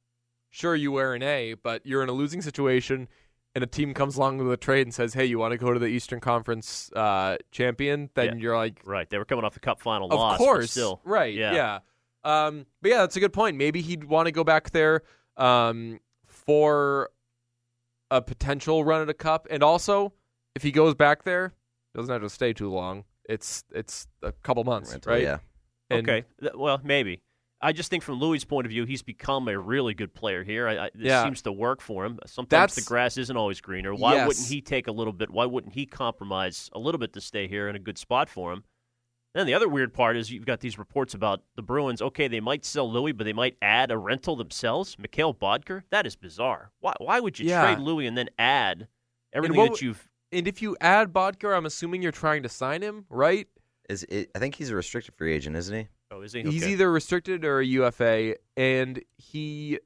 [0.50, 3.08] Sure, you wear an A, but you're in a losing situation,
[3.56, 5.72] and a team comes along with a trade and says, "Hey, you want to go
[5.74, 8.34] to the Eastern Conference uh, champion?" Then Yeah.
[8.36, 9.10] you're like, Right.
[9.10, 10.38] They were coming off the Cup final "Of loss.
[10.38, 11.02] but course, still.
[11.04, 11.34] right?
[11.34, 11.54] Yeah.
[11.54, 11.80] Yeah,
[12.48, 13.58] Um, but yeah, that's a good point.
[13.58, 15.04] Maybe he'd want to go back there
[15.38, 17.12] um, for
[18.12, 20.14] a potential run at a cup, and also
[20.56, 21.54] if he goes back there,
[21.94, 23.04] doesn't have to stay too long.
[23.26, 25.22] It's it's a couple months, Rental, right?
[25.22, 25.38] Yeah.
[25.92, 26.26] And- okay.
[26.42, 27.22] Th- Well, maybe.
[27.62, 30.68] I just think from Loui's point of view, he's become a really good player here.
[30.68, 31.24] I, I, this Yeah.
[31.24, 32.20] seems to work for him.
[32.26, 33.94] Sometimes That's- the grass isn't always greener.
[33.94, 34.28] Why Yes.
[34.28, 35.30] wouldn't he take a little bit?
[35.30, 38.54] Why wouldn't he compromise a little bit to stay here in a good spot for
[38.54, 38.64] him?
[39.36, 42.02] And the other weird part is you've got these reports about the Bruins.
[42.02, 44.98] Okay, they might sell Loui, but they might add a rental themselves.
[44.98, 45.84] Mikhail Boedker.
[45.92, 46.72] That is bizarre.
[46.80, 46.94] Why?
[47.00, 47.62] Why would you Yeah.
[47.76, 48.88] trade Loui and then add
[49.34, 50.10] everything what that you've?
[50.32, 53.48] And if you add Boedker, I'm assuming you're trying to sign him, right?
[53.90, 55.88] Is it, I think he's a restricted free agent, isn't he?
[56.12, 56.42] Oh, is he?
[56.44, 56.72] He's Okay.
[56.74, 59.80] either restricted or a UFA, and he.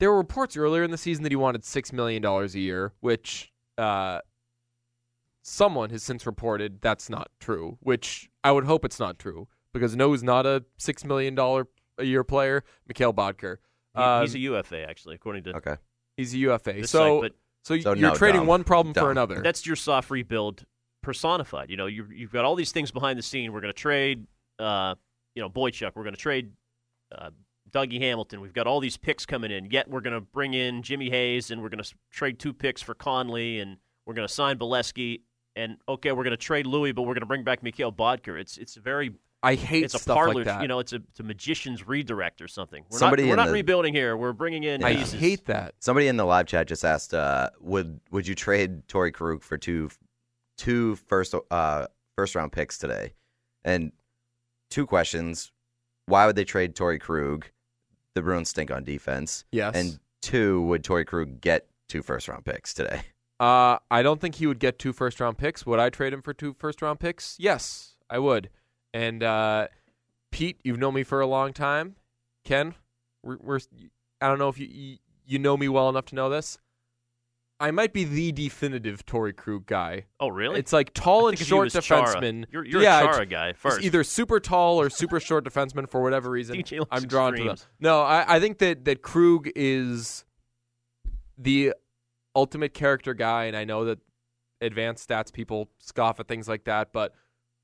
[0.00, 2.92] There were reports earlier in the season that he wanted six million dollars a year,
[3.00, 4.20] which uh,
[5.42, 7.78] someone has since reported that's not true.
[7.80, 11.66] Which I would hope it's not true because no is not a six million dollar
[11.96, 12.64] a year player.
[12.86, 13.56] Mikhail Boedker,
[13.96, 15.76] He- um, he's a UFA actually, according to Okay.
[16.16, 16.86] he's a UFA.
[16.86, 17.32] so, site, but
[17.64, 18.46] so, So you're no, trading dumb.
[18.48, 19.40] one problem for another.
[19.42, 20.64] That's your soft rebuild
[21.02, 21.70] personified.
[21.70, 23.52] You know, you, you've got all these things behind the scene.
[23.52, 24.26] We're going to trade,
[24.58, 24.94] uh,
[25.34, 25.92] you know, Boychuk.
[25.94, 26.52] We're going to trade
[27.16, 27.30] uh,
[27.70, 28.40] Dougie Hamilton.
[28.40, 29.70] We've got all these picks coming in.
[29.70, 32.82] Yet we're going to bring in Jimmy Hayes, and we're going to trade two picks
[32.82, 35.20] for Connolly, and we're going to sign Beleskey.
[35.56, 38.38] And okay, we're going to trade Loui, but we're going to bring back Mikhail Boedker.
[38.40, 40.62] It's it's very I hate it's a stuff parlor, like that.
[40.62, 42.84] you know, it's a, it's a magician's redirect or something.
[42.90, 44.16] We're Somebody not, we're not the- rebuilding here.
[44.16, 45.18] We're bringing in I pieces.
[45.20, 45.74] hate that.
[45.80, 49.58] Somebody in the live chat just asked, uh, would would you trade Torey Krug for
[49.58, 49.90] two
[50.56, 53.14] two first uh, first round picks today?
[53.64, 53.92] And
[54.70, 55.52] two questions:
[56.06, 57.46] Why would they trade Torey Krug?
[58.14, 59.44] The Bruins stink on defense.
[59.52, 59.74] Yes.
[59.74, 63.02] And two, would Torey Krug get two first round picks today?
[63.40, 65.64] Uh, I don't think he would get two first round picks.
[65.64, 67.36] Would I trade him for two first round picks?
[67.38, 68.50] Yes, I would.
[68.92, 69.68] And uh,
[70.32, 71.94] Pete, you've known me for a long time.
[72.44, 72.74] Ken,
[73.22, 73.60] we're, we're
[74.20, 76.58] I don't know if you, you you know me well enough to know this.
[77.60, 80.04] I might be the definitive Torey Krug guy.
[80.20, 80.60] Oh, really?
[80.60, 82.44] It's like tall and think of you short defenseman.
[82.52, 83.82] You're, you're yeah, a Chara guy it's first.
[83.82, 86.56] either super tall or super short defenseman for whatever reason.
[86.62, 87.56] DJ I'm drawn to them.
[87.80, 90.24] No, I, I think that that Krug is
[91.36, 91.74] the
[92.36, 93.98] ultimate character guy, and I know that
[94.60, 97.12] advanced stats people scoff at things like that, but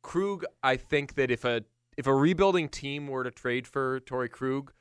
[0.03, 1.63] Krug, I think that if a
[1.97, 4.73] if a rebuilding team were to trade for Torey Krug,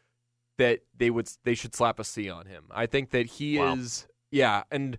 [0.58, 2.65] that they would they should slap a C on him.
[2.71, 3.76] I think that he Wow.
[3.76, 4.97] is yeah, and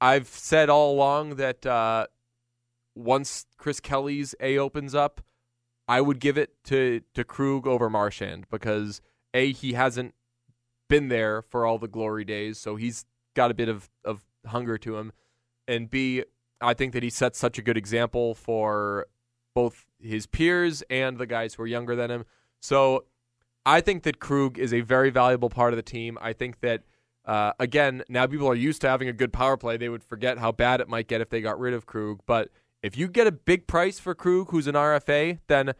[0.00, 2.08] I've said all along that uh,
[2.96, 5.20] once Chris Kelly's A opens up,
[5.86, 9.00] I would give it to to Krug over Marchand because
[9.32, 10.14] a he hasn't
[10.88, 14.78] been there for all the glory days, so he's got a bit of of hunger
[14.78, 15.12] to him,
[15.68, 16.24] and b
[16.60, 19.06] I think that he sets such a good example for
[19.54, 22.24] both his peers and the guys who are younger than him.
[22.60, 23.04] So
[23.64, 26.18] I think that Krug is a very valuable part of the team.
[26.20, 26.82] I think that
[27.24, 29.76] uh, again, now people are used to having a good power play.
[29.76, 32.20] They would forget how bad it might get if they got rid of Krug.
[32.26, 32.50] But
[32.82, 35.74] if you get a big price for Krug, who's an RFA, then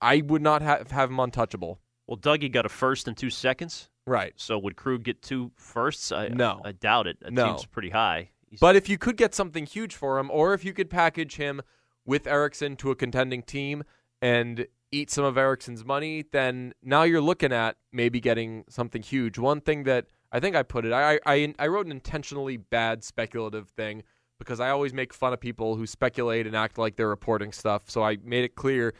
[0.00, 1.80] I would not have, have him untouchable.
[2.06, 3.88] well, Dougie got a first and two seconds.
[4.06, 4.32] Right.
[4.36, 6.10] So would Krug get two firsts?
[6.12, 6.62] I, No.
[6.64, 7.18] I, doubt it.
[7.20, 7.46] That No.
[7.48, 8.30] seems pretty high.
[8.48, 11.36] He's- But if you could get something huge for him, or if you could package
[11.36, 11.60] him
[12.06, 13.84] with Eriksson to a contending team
[14.22, 19.36] and eat some of Eriksson's money, then now you're looking at maybe getting something huge.
[19.38, 23.02] One thing that I think I put it, I I, I wrote an intentionally bad
[23.04, 24.02] speculative thing
[24.38, 27.90] because I always make fun of people who speculate and act like they're reporting stuff.
[27.90, 28.94] So I made it clear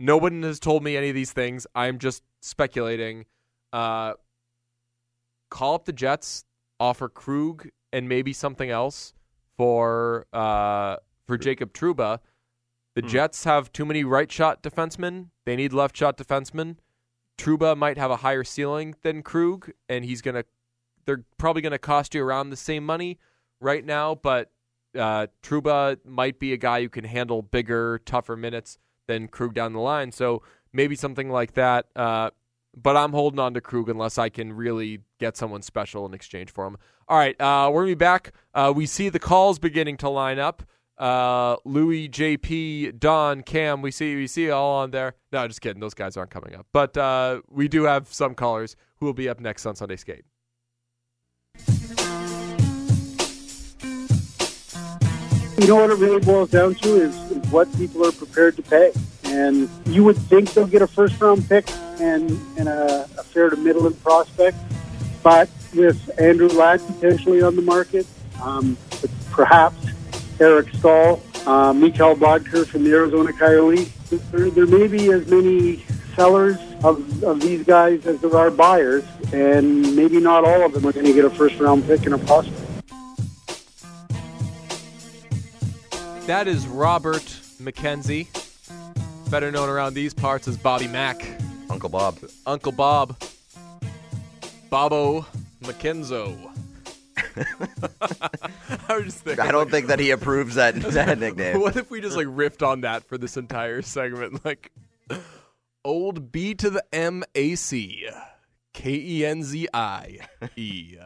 [0.00, 1.66] no one has told me any of these things.
[1.74, 3.26] I'm just speculating.
[3.72, 4.14] Uh,
[5.50, 6.44] call up the Jets,
[6.78, 9.14] offer Krug and maybe something else
[9.56, 12.20] for uh, for Jacob Trouba.
[12.94, 13.08] The Hmm.
[13.08, 15.30] Jets have too many right shot defensemen.
[15.44, 16.76] They need left shot defensemen.
[17.36, 20.44] Trouba might have a higher ceiling than Krug, and he's gonna.
[21.08, 23.18] They're probably gonna cost you around the same money
[23.62, 24.50] right now, but
[24.94, 29.72] uh, Trouba might be a guy who can handle bigger, tougher minutes than Krug down
[29.72, 30.12] the line.
[30.12, 31.86] So maybe something like that.
[31.96, 32.28] Uh,
[32.76, 36.50] but I'm holding on to Krug unless I can really get someone special in exchange
[36.50, 36.76] for him.
[37.08, 38.34] All right, uh, we're gonna be back.
[38.52, 40.62] Uh, we see the calls beginning to line up.
[40.98, 43.80] Uh, Louis, JP, Don, Cam.
[43.80, 45.14] We see we see all on there.
[45.32, 45.80] No, just kidding.
[45.80, 46.66] Those guys aren't coming up.
[46.70, 50.26] But uh, we do have some callers who will be up next on Sunday Skate.
[55.58, 58.62] You know what it really boils down to is, is what people are prepared to
[58.62, 58.92] pay.
[59.24, 61.68] And you would think they'll get a first round pick
[62.00, 64.56] and, and a, a fair to middling prospect.
[65.22, 68.06] But with Andrew Ladd potentially on the market,
[68.40, 68.78] um,
[69.32, 69.84] perhaps
[70.38, 73.90] Eric Staal, uh, Mikael Boedker from the Arizona Coyotes,
[74.30, 79.04] there, there may be as many sellers of, of these guys as there are buyers,
[79.32, 82.14] and maybe not all of them are going to get a first round pick and
[82.14, 82.64] a prospect.
[86.26, 87.24] That is Robert
[87.60, 88.28] McKenzie,
[89.30, 91.24] better known around these parts as Bobby Mack,
[91.70, 92.18] Uncle Bob.
[92.46, 93.16] Uncle Bob,
[94.70, 95.26] Bobo
[95.62, 96.36] McKenzo.
[98.88, 99.44] I was just thinking.
[99.44, 101.60] I don't think that he approves that, that nickname.
[101.60, 104.44] What if we just like riffed on that for this entire segment?
[104.44, 104.70] Like,
[105.84, 108.08] old B to the M A C,
[108.72, 110.18] K E N Z I
[110.56, 110.96] E.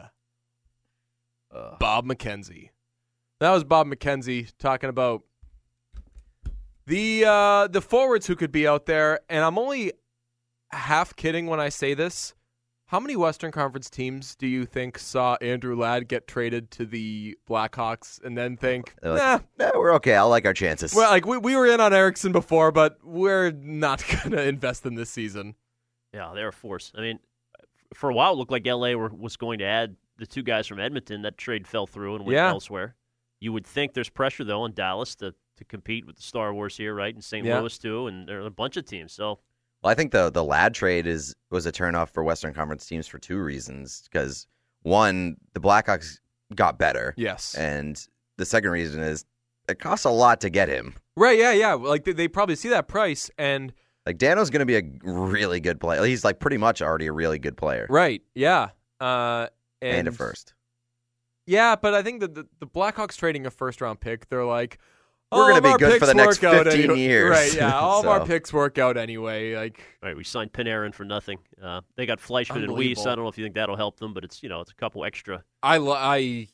[1.79, 2.69] Bob McKenzie.
[3.39, 5.23] That was Bob McKenzie talking about
[6.85, 9.93] the uh, the forwards who could be out there, and I'm only
[10.71, 12.33] half kidding when I say this.
[12.93, 17.35] How many Western Conference teams do you think saw Andrew Ladd get traded to the
[17.49, 20.15] Blackhawks and then think, uh, They're nah, like, "Nah, we're okay.
[20.15, 20.93] I like our chances.
[20.93, 24.93] well, like we, we were in on Eriksson before, but we're not gonna invest in
[24.93, 25.55] this season.
[26.13, 26.91] Yeah, they're a force.
[26.95, 27.17] I mean,
[27.95, 30.67] for a while, it looked like LA were, was going to add the two guys
[30.67, 31.23] from Edmonton.
[31.23, 32.49] That trade fell through and went Yeah.
[32.49, 32.93] elsewhere.
[33.39, 36.77] You would think there's pressure though on Dallas to to compete with the Star Wars
[36.77, 37.15] here, right?
[37.15, 37.43] And St.
[37.43, 37.59] Yeah.
[37.59, 39.13] Louis too, and there are a bunch of teams.
[39.13, 39.39] So
[39.83, 43.07] Well, I think the the Ladd trade is was a turnoff for Western Conference teams
[43.07, 44.07] for two reasons.
[44.11, 44.47] Because
[44.83, 46.19] one, the Blackhawks
[46.55, 47.55] got better, Yes.
[47.55, 48.05] and
[48.37, 49.25] the second reason is
[49.69, 50.93] it costs a lot to get him.
[51.15, 51.37] right.
[51.37, 51.51] Yeah.
[51.51, 51.73] Yeah.
[51.73, 53.71] Like they, they probably see that price and
[54.05, 56.03] Like Dano's going to be a really good player.
[56.03, 58.21] He's like pretty much already a really good player, right.
[58.35, 58.69] Yeah.
[58.99, 59.47] Uh,
[59.81, 60.53] and, and a first.
[61.45, 64.77] Yeah, but I think that the, the Blackhawks trading a first round pick, they're like,
[65.35, 66.99] We're gonna of be our good for the picks next work 15 anyway.
[66.99, 67.29] years.
[67.31, 67.53] Right.
[67.55, 67.73] Yeah.
[67.73, 69.55] All of our picks work out anyway.
[69.55, 71.39] Like, all right, we signed Panarin for nothing.
[71.61, 72.99] Uh, they got Fleischmann and Weise.
[73.01, 74.75] I don't know if you think that'll help them, but it's you know it's a
[74.75, 75.43] couple extra.
[75.61, 76.47] I, lo- I,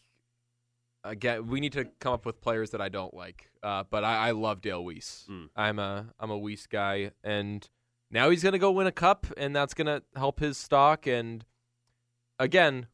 [1.03, 3.49] again, we need to come up with players that I don't like.
[3.63, 5.27] Uh, but I, I love Dale Weise.
[5.29, 5.49] Mm.
[5.55, 7.11] I'm a, I'm a Weise guy.
[7.23, 7.67] And
[8.11, 11.07] now he's going to go win a cup, and that's going to help his stock.
[11.07, 11.43] And
[12.37, 12.87] again,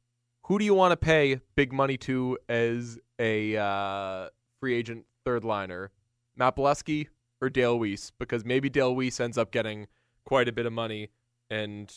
[0.46, 5.44] Who do you want to pay big money to as a uh, free agent third
[5.44, 5.92] liner?
[6.38, 7.08] Matt Beleskey
[7.42, 8.12] or Dale Weise?
[8.20, 9.88] Because maybe Dale Weise ends up getting
[10.26, 11.10] quite a bit of money,
[11.50, 11.94] and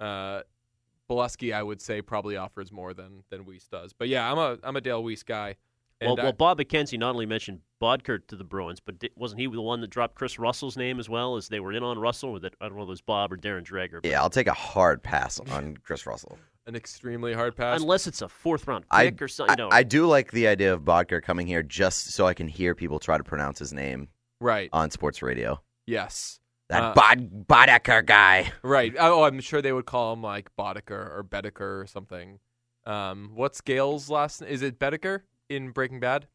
[0.00, 0.40] uh,
[1.10, 3.92] Beleskey, I would say, probably offers more than than Weise does.
[3.92, 5.56] But yeah, I'm a I'm a Dale Weise guy.
[6.00, 9.10] Well, And I- well, Bob McKenzie not only mentioned Boedker to the Bruins, but di-
[9.16, 11.82] wasn't he the one that dropped Kris Russell's name as well as they were in
[11.82, 12.30] on Russell?
[12.30, 14.00] Or that I don't know if it was Bob or Darren Dreger.
[14.02, 16.38] but- Yeah, I'll take a hard pass on Kris Russell.
[16.68, 17.80] An extremely hard pass.
[17.80, 19.58] Unless it's a fourth round I, pick or something.
[19.58, 22.46] I, No, I do like the idea of Boedker coming here just so I can
[22.46, 24.68] hear people try to pronounce his name right.
[24.70, 25.62] on sports radio.
[25.86, 26.40] Yes.
[26.68, 28.52] That Uh, Bod Boedker guy.
[28.62, 28.94] Right.
[28.98, 32.38] Oh, I'm sure they would call him like Boddicker or Bedecker or something.
[32.84, 34.42] Um, what's Gail's last?
[34.42, 36.26] Is it Bedecker in Breaking Bad?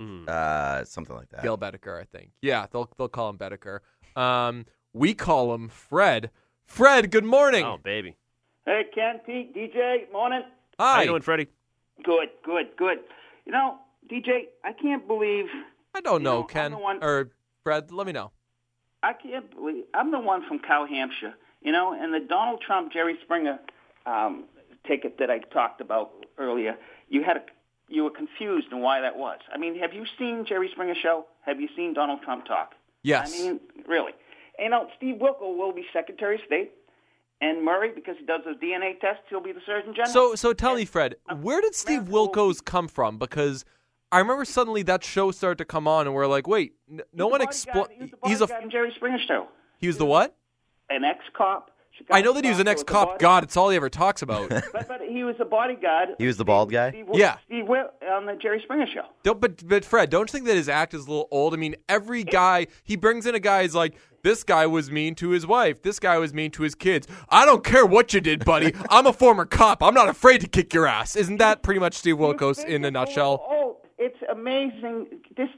[0.00, 0.26] Mm.
[0.26, 1.42] Uh, something like that.
[1.42, 2.30] Gail Bedecker, I think.
[2.40, 3.80] Yeah, they'll they'll call him Bedecker.
[4.14, 6.30] Um, we call him Fred.
[6.64, 7.64] Fred, good morning.
[7.64, 8.16] oh, baby.
[8.66, 10.42] Hey, Ken, Pete, DJ, morning.
[10.76, 11.46] How you doing, Freddie?
[12.02, 12.98] Good, good, good.
[13.44, 13.76] You know,
[14.10, 15.44] DJ, I can't believe,
[15.94, 17.30] I don't know, know, Ken one- or
[17.62, 17.92] Fred.
[17.92, 18.32] Let me know.
[19.04, 22.92] I can't believe, I'm the one from Cow Hampshire, you know, and the Donald Trump,
[22.92, 23.60] Jerry Springer
[24.04, 24.46] um,
[24.84, 26.76] ticket that I talked about earlier,
[27.08, 27.42] you had a,
[27.88, 29.38] you were confused on why that was.
[29.54, 31.26] I mean, have you seen Jerry Springer show?
[31.42, 32.74] Have you seen Donald Trump talk?
[33.04, 33.32] Yes.
[33.32, 34.10] I mean, really.
[34.58, 36.72] You know, Steve Wilkos will be Secretary of State,
[37.40, 40.12] and Murray, because he does the DNA tests, he'll be the Surgeon General.
[40.12, 43.18] So so tell me, Fred, where did Steve Wilkos come from?
[43.18, 43.64] Because
[44.12, 46.74] I remember suddenly that show started to come on, and we're like, wait,
[47.12, 47.88] no one explained.
[47.90, 48.14] explained.
[48.24, 49.48] He He's a Jerry Springer show.
[49.78, 50.36] he was the what?
[50.88, 51.02] An
[52.00, 52.16] ex-cop.
[52.16, 52.80] I know that he was an Chicago
[53.12, 53.18] ex-cop.
[53.18, 54.48] the God, it's all he ever talks about.
[54.72, 56.10] But, but he was a bodyguard.
[56.18, 56.90] He was the bald guy?
[56.90, 57.36] Steve, Wil- Yeah.
[57.48, 59.06] He Wil- on the Jerry Springer show.
[59.22, 61.54] Don't, but but Fred, don't you think that his act is a little old?
[61.54, 65.14] I mean, every guy he brings in a guy is like, this guy was mean
[65.16, 65.82] to his wife.
[65.82, 67.06] This guy was mean to his kids.
[67.28, 68.74] I don't care what you did, buddy.
[68.90, 69.82] I'm a former cop.
[69.82, 71.16] I'm not afraid to kick your ass.
[71.16, 73.44] Isn't that pretty much Steve Wilkos in a nutshell?
[73.48, 75.06] Oh, it's amazing.
[75.36, 75.48] This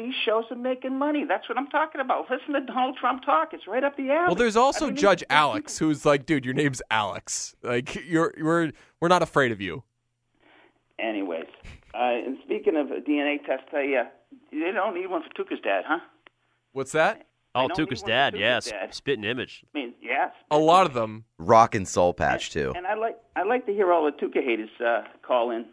[0.00, 1.24] these shows are making money.
[1.28, 2.30] That's what I'm talking about.
[2.30, 3.50] Listen to Donald Trump talk.
[3.52, 4.28] It's right up the alley.
[4.28, 7.54] Well, there's I also mean, Judge these- these Alex, who's like, dude, your name's Alex.
[7.62, 9.82] Like, you're we're we're not afraid of you.
[10.98, 11.46] Anyways,
[11.94, 14.04] uh, and speaking of a DNA test, I, uh,
[14.50, 16.00] they don't need one for Tuukka's dad, huh?
[16.72, 17.26] What's that?
[17.54, 18.70] Oh, don't Tuukka's need one for dad, Tuukka's yes.
[18.70, 18.94] dad.
[18.94, 19.64] Spitting image.
[19.74, 20.32] I mean, yes.
[20.50, 21.24] A lot of them.
[21.38, 22.72] Rock and soul patch too.
[22.76, 25.66] And I like I like to hear all the Tuukka haters uh, call in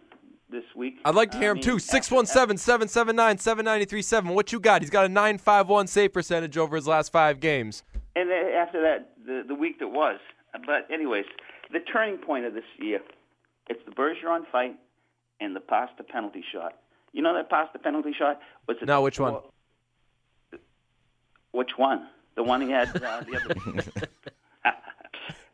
[0.50, 0.96] this week.
[1.06, 1.76] I'd like to hear I him mean, too.
[1.76, 4.34] after- 617 779 7937.
[4.34, 4.82] What you got?
[4.82, 7.84] He's got a 951 save percentage over his last five games.
[8.16, 10.20] And after that, the the week that was.
[10.66, 11.26] But anyways,
[11.72, 13.00] the turning point of this year,
[13.70, 14.76] it's the Bergeron fight
[15.40, 16.74] and the Pasta penalty shot.
[17.14, 19.36] You know that Pasta penalty shot was it No, which one?
[21.52, 22.08] Which one?
[22.36, 23.92] The one he had uh, the other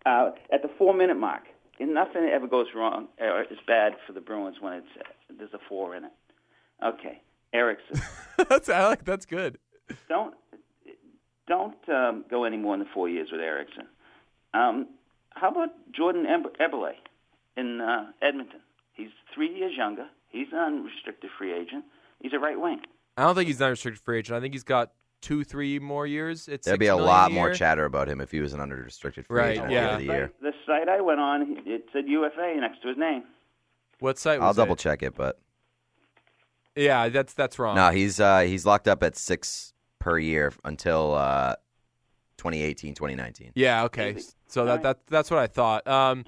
[0.06, 1.44] uh, at the four minute mark.
[1.80, 5.04] And nothing ever goes wrong or is bad for the Bruins when it's uh,
[5.38, 6.12] there's a four in it.
[6.84, 7.22] Okay,
[7.54, 8.02] Eriksson.
[8.50, 9.58] that's I like that's good.
[10.08, 10.36] don't
[11.48, 13.88] don't um, go any more than four years with Eriksson.
[14.54, 14.88] Um,
[15.32, 16.94] how about Jordan Eberle
[17.58, 18.60] in uh, Edmonton?
[18.94, 20.06] He's three years younger.
[20.30, 21.86] He's an unrestricted free agent.
[22.22, 22.82] He's a right wing.
[23.18, 24.38] I don't think he's an unrestricted free agent.
[24.38, 24.92] I think he's got
[25.24, 26.48] two, three more years.
[26.48, 29.40] It's There'd be a lot more chatter about him if he was an unrestricted free
[29.40, 29.82] Right, agent at yeah.
[29.82, 30.32] the end of the year.
[30.42, 33.24] The site I went on, it said UFA next to his name.
[34.00, 34.40] What site?
[34.42, 34.80] I'll double it?
[34.80, 35.40] check it, but
[36.76, 37.76] Yeah, that's that's wrong.
[37.76, 41.56] no, he's uh, he's locked up at six per year until uh,
[42.38, 43.52] 2018, 2019.
[43.56, 44.14] Yeah, okay.
[44.14, 44.24] Maybe.
[44.48, 44.84] So that, Alright.
[44.84, 45.88] that that's what I thought.
[45.88, 46.26] Um,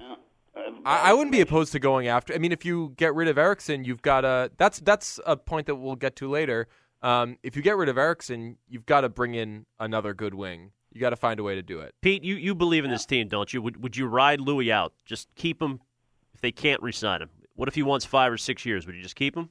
[0.86, 2.32] I, I wouldn't be opposed to going after.
[2.32, 4.50] I mean, if you get rid of Eriksson, you've got a.
[4.56, 6.68] That's that's a point that we'll get to later.
[7.02, 10.72] Um, if you get rid of Eriksson, you've got to bring in another good wing.
[10.92, 11.94] You got to find a way to do it.
[12.00, 13.60] Pete, you, you believe in this team, don't you?
[13.60, 14.94] Would would you ride Loui out?
[15.04, 15.80] Just keep him
[16.34, 17.28] if they can't re-sign him.
[17.54, 18.86] What if he wants five or six years?
[18.86, 19.50] Would you just keep him?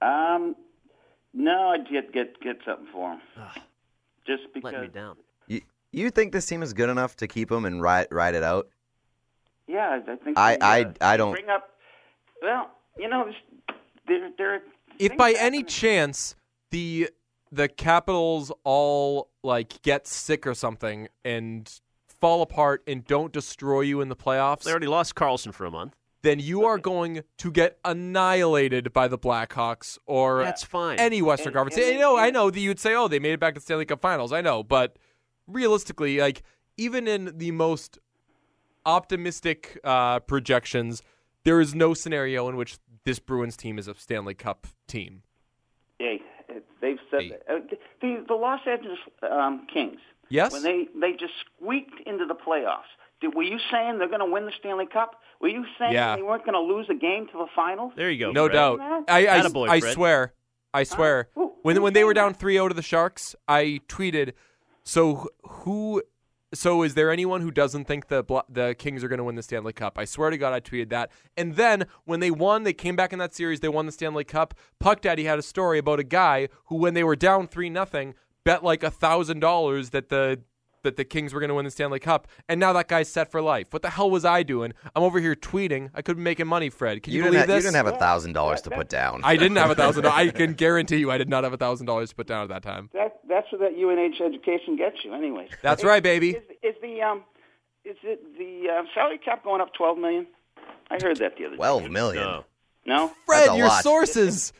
[0.00, 0.54] Um,
[1.34, 3.20] no, I'd get get get something for him.
[4.26, 4.72] Just because.
[4.72, 5.16] Let me down.
[5.48, 5.60] You,
[5.92, 8.68] you think this team is good enough to keep him and ride ride it out?
[9.66, 10.38] Yeah, I think.
[10.38, 11.70] I- they, I- uh, I don't- Bring up.
[12.42, 13.28] Well, you know,
[14.06, 14.62] there there.
[14.98, 16.34] If by any chance
[16.70, 17.10] the
[17.52, 21.70] the Capitals all like get sick or something and
[22.08, 25.70] fall apart and don't destroy you in the playoffs, They already lost Carlson for a
[25.70, 25.94] month.
[26.22, 30.98] then you are going to get annihilated by the Blackhawks or That's fine.
[30.98, 31.76] any Western And- Conference.
[31.76, 33.64] and- I know, I know that you'd say, "Oh, they made it back to the
[33.64, 34.96] Stanley Cup Finals." I know, but
[35.46, 36.42] realistically, like
[36.76, 37.98] even in the most
[38.84, 41.02] optimistic uh, projections,
[41.46, 45.22] there is no scenario in which this Bruins team is a Stanley Cup team.
[45.98, 46.16] Yeah,
[46.82, 47.28] they've said Hey.
[47.30, 47.42] that.
[47.48, 47.60] Uh,
[48.02, 50.00] the the Los Angeles um, Kings.
[50.28, 50.52] Yes?
[50.52, 52.90] When they they just squeaked into the playoffs,
[53.20, 55.22] Did, were you saying they're going to win the Stanley Cup?
[55.40, 56.16] Were you saying Yeah.
[56.16, 57.92] they weren't going to lose a game to the finals?
[57.96, 58.32] There you go.
[58.32, 58.54] No Fred.
[58.54, 58.80] doubt.
[59.08, 60.34] I I, Attaboy, I swear.
[60.74, 61.28] I swear.
[61.34, 64.32] Who- When when they were down 3-0 to the Sharks, I tweeted,
[64.82, 66.02] "So who
[66.56, 69.42] so is there anyone who doesn't think the the Kings are going to win the
[69.42, 71.10] Stanley Cup?" I swear to God I tweeted that.
[71.36, 74.24] And then when they won, they came back in that series, they won the Stanley
[74.24, 74.54] Cup.
[74.78, 78.14] Puck Daddy had a story about a guy who when they were down 3 nothing
[78.44, 80.40] bet like a $1000 that the
[80.86, 83.30] that the Kings were going to win the Stanley Cup, and now that guy's set
[83.30, 83.72] for life.
[83.72, 84.72] What the hell was I doing?
[84.94, 85.90] I'm over here tweeting.
[85.94, 87.02] I could be making money, Fred.
[87.02, 89.20] Can you, You, didn't, believe have, you didn't have a thousand dollars to put down.
[89.24, 90.04] I didn't have a thousand.
[90.04, 90.18] dollars.
[90.28, 92.48] I can guarantee you, I did not have a thousand dollars to put down at
[92.48, 92.88] that time.
[92.94, 95.50] That, that's what that UNH education gets you, anyways.
[95.62, 96.30] That's Is- right, baby.
[96.30, 97.24] Is, is the um,
[97.84, 100.26] is it the uh, salary cap going up twelve million?
[100.90, 101.56] I heard that the other day.
[101.56, 102.22] Twelve million.
[102.24, 102.44] No.
[102.86, 103.12] No.
[103.26, 103.82] Fred, a your lot.
[103.82, 104.52] sources.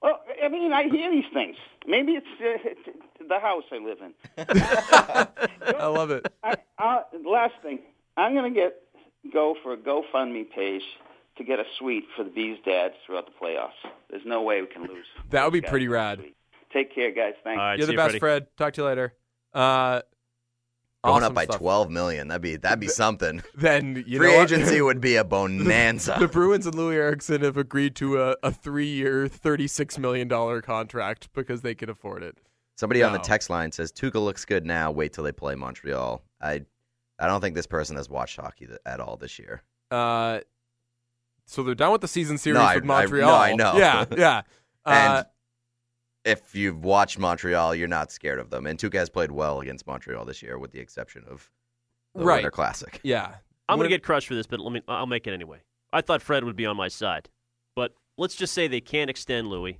[0.00, 1.56] Well, I mean, I hear these things.
[1.86, 2.98] Maybe it's, uh, it's
[3.28, 4.14] the house I live in.
[5.78, 6.26] I love it.
[6.42, 7.80] I, uh, last thing,
[8.16, 8.76] I'm going to get
[9.32, 10.82] go for a GoFundMe page
[11.38, 13.70] to get a suite for the Bees' dads throughout the playoffs.
[14.10, 15.06] There's no way we can lose.
[15.30, 16.22] That would be pretty rad.
[16.72, 17.34] Take care, guys.
[17.42, 17.58] Thanks.
[17.58, 18.18] All right, You're the best, Freddie.
[18.20, 18.46] Fred.
[18.56, 19.14] Talk to you later.
[19.52, 20.02] Uh,
[21.04, 21.58] Going awesome up by stuff.
[21.58, 22.28] twelve million.
[22.28, 23.42] That'd be that'd be something.
[23.54, 26.16] Then you Free know agency would be a bonanza.
[26.18, 31.28] the Bruins and Loui Eriksson have agreed to a, a three-year, thirty-six million dollar contract
[31.34, 32.38] because they can afford it.
[32.76, 34.90] Somebody on the text line says Tuukka looks good now.
[34.90, 36.22] Wait till they play Montreal.
[36.40, 36.64] I,
[37.18, 39.62] I don't think this person has watched hockey th- at all this year.
[39.90, 40.40] Uh,
[41.46, 43.28] so they're done with the season series I- with I- Montreal.
[43.30, 43.76] no, I know.
[43.76, 44.42] Yeah, yeah.
[44.86, 45.26] Uh, And
[46.26, 48.66] if you've watched Montreal, you're not scared of them.
[48.66, 51.50] And Tuukka has played well against Montreal this year, with the exception of
[52.14, 52.36] the Right.
[52.36, 53.00] Winter Classic.
[53.02, 53.36] yeah.
[53.68, 54.82] I'm going to get crushed for this, but let me.
[54.86, 55.60] I'll make it anyway.
[55.90, 57.30] I thought Fred would be on my side,
[57.74, 59.78] but let's just say they can't extend Loui,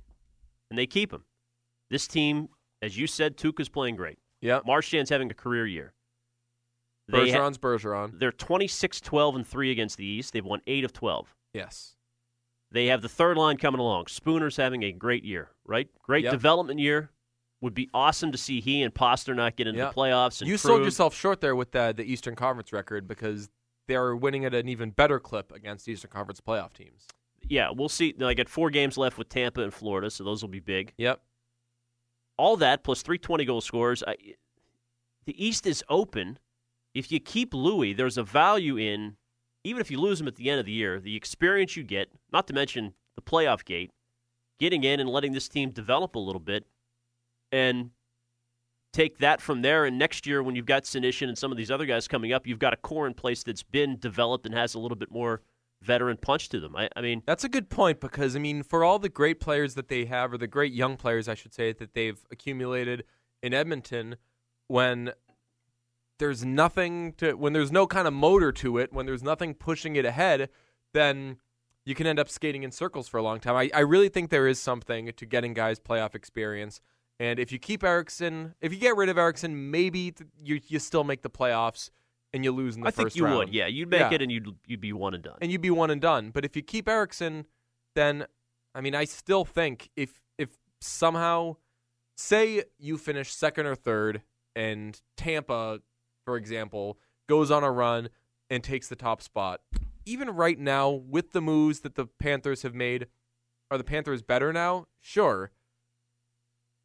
[0.71, 1.23] and they keep him.
[1.91, 2.49] This team,
[2.81, 4.17] as you said, Tuukka's playing great.
[4.41, 4.59] Yeah.
[4.65, 5.93] Marchand's having a career year.
[7.07, 8.19] They ha- Bergeron's Bergeron.
[8.19, 10.33] they're 26, 12, and three against the East.
[10.33, 11.33] They've won eight of 12.
[11.53, 11.95] Yes.
[12.71, 14.05] They have the third line coming along.
[14.05, 15.87] Spooner's having a great year, right?
[16.01, 16.31] Great Yep.
[16.33, 17.11] development year.
[17.61, 19.93] Would be awesome to see he and Pastrnak get into Yep.
[19.93, 20.41] the playoffs.
[20.41, 23.49] And You sold yourself short there with the the Eastern Conference record because
[23.87, 27.07] they're winning at an even better clip against Eastern Conference playoff teams.
[27.47, 28.13] Yeah, we'll see.
[28.21, 30.93] I got four games left with Tampa and Florida, so those will be big.
[30.97, 31.21] Yep.
[32.37, 34.03] All that plus 320 goal scorers.
[34.05, 34.15] I,
[35.25, 36.39] the East is open.
[36.93, 39.17] If you keep Loui, there's a value in,
[39.63, 42.09] even if you lose him at the end of the year, the experience you get,
[42.31, 43.91] not to mention the playoff gate,
[44.59, 46.65] getting in and letting this team develop a little bit,
[47.51, 47.91] and
[48.93, 49.85] take that from there.
[49.85, 52.47] And next year, when you've got Senyshyn and some of these other guys coming up,
[52.47, 55.41] you've got a core in place that's been developed and has a little bit more
[55.85, 56.75] veteran punch to them.
[56.75, 59.75] I, I mean, That's a good point because I mean, for all the great players
[59.75, 63.03] that they have, or the great young players, I should say, that they've accumulated
[63.41, 64.15] in Edmonton,
[64.67, 65.11] when
[66.17, 69.95] there's nothing to, when there's no kind of motor to it, when there's nothing pushing
[69.95, 70.49] it ahead,
[70.93, 71.37] then
[71.85, 73.55] you can end up skating in circles for a long time.
[73.55, 76.81] I, I really think there is something to getting guys playoff experience.
[77.19, 80.13] And if you keep Eriksson, if you get rid of Eriksson, maybe
[80.43, 81.89] you you still make the playoffs
[82.35, 83.37] and you lose in the I first think you round.
[83.37, 83.49] would.
[83.53, 84.13] Yeah, you'd make Yeah.
[84.13, 85.37] it and you'd you'd be one and done.
[85.41, 86.29] and you'd be one and done.
[86.31, 87.45] But if you keep Eriksson,
[87.95, 88.27] then
[88.75, 90.49] I mean, I still think if if
[90.81, 91.55] somehow,
[92.17, 94.21] say you finish second or third,
[94.55, 95.79] and Tampa,
[96.25, 98.09] for example, goes on a run
[98.49, 99.61] and takes the top spot,
[100.05, 103.07] even right now with the moves that the Panthers have made,
[103.71, 104.87] are the Panthers better now?
[104.99, 105.51] Sure.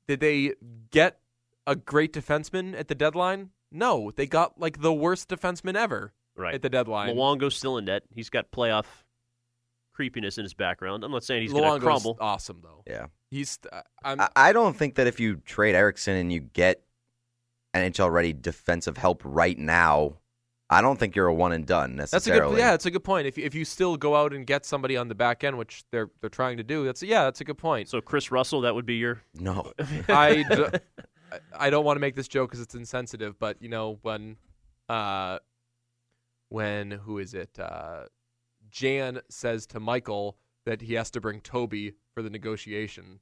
[0.08, 0.54] Did they
[0.90, 1.20] get
[1.66, 3.50] a great defenseman at the deadline?
[3.72, 6.54] No, they got like the worst defenseman ever right.
[6.54, 7.14] at the deadline.
[7.14, 8.02] Luongo's still in net.
[8.14, 8.86] He's got playoff
[9.94, 11.04] creepiness in his background.
[11.04, 12.16] I'm not saying he's going to crumble.
[12.20, 12.82] awesome though.
[12.86, 13.06] Yeah.
[13.30, 13.58] He's.
[13.72, 14.20] uh, I'm.
[14.20, 16.82] I, I don't think that if you trade Eriksson and you get
[17.76, 20.16] NHL ready defensive help right now,
[20.68, 22.54] I don't think you're a one and done that's a necessarily.
[22.56, 22.60] good.
[22.60, 23.26] Yeah, that's a good point.
[23.26, 25.84] If you- if you still go out and get somebody on the back end, which
[25.92, 27.88] they're they're trying to do, that's yeah, that's a good point.
[27.88, 29.20] So Kris Russell, that would be your.
[29.34, 29.72] No.
[30.08, 30.78] I, d-
[31.58, 34.36] I- don't want to make this joke because it's insensitive, but you know when,
[34.88, 35.38] uh,
[36.48, 37.58] when who is it?
[37.58, 38.04] Uh,
[38.70, 43.20] Jan says to Michael that he has to bring Toby for the negotiation,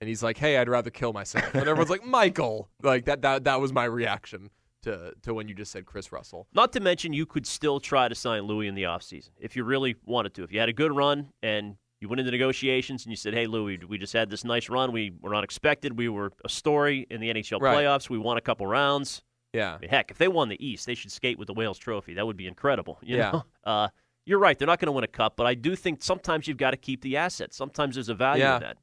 [0.00, 3.22] and he's like, "Hey, I'd rather kill myself." And everyone's like, "Michael!" Like that.
[3.22, 4.50] That that was my reaction
[4.82, 6.46] to to when you just said Kris Russell.
[6.54, 9.64] Not to mention, you could still try to sign Loui in the offseason if you
[9.64, 10.42] really wanted to.
[10.42, 13.46] If you had a good run and you went into negotiations and you said, "Hey,
[13.46, 14.90] Loui, we just had this nice run.
[14.92, 15.98] We were unexpected.
[15.98, 17.76] We were a story in the NHL Right.
[17.76, 18.08] playoffs.
[18.08, 19.22] We won a couple rounds.
[19.52, 19.74] Yeah.
[19.74, 22.14] I mean, heck, if they won the East, they should skate with the Wales Trophy.
[22.14, 22.98] That would be incredible.
[23.02, 23.30] You Yeah.
[23.32, 23.44] know?
[23.64, 23.88] Uh,
[24.24, 24.58] you're right.
[24.58, 26.76] They're not going to win a cup, but I do think sometimes you've got to
[26.76, 27.56] keep the assets.
[27.56, 28.56] Sometimes there's a value Yeah.
[28.56, 28.76] in that.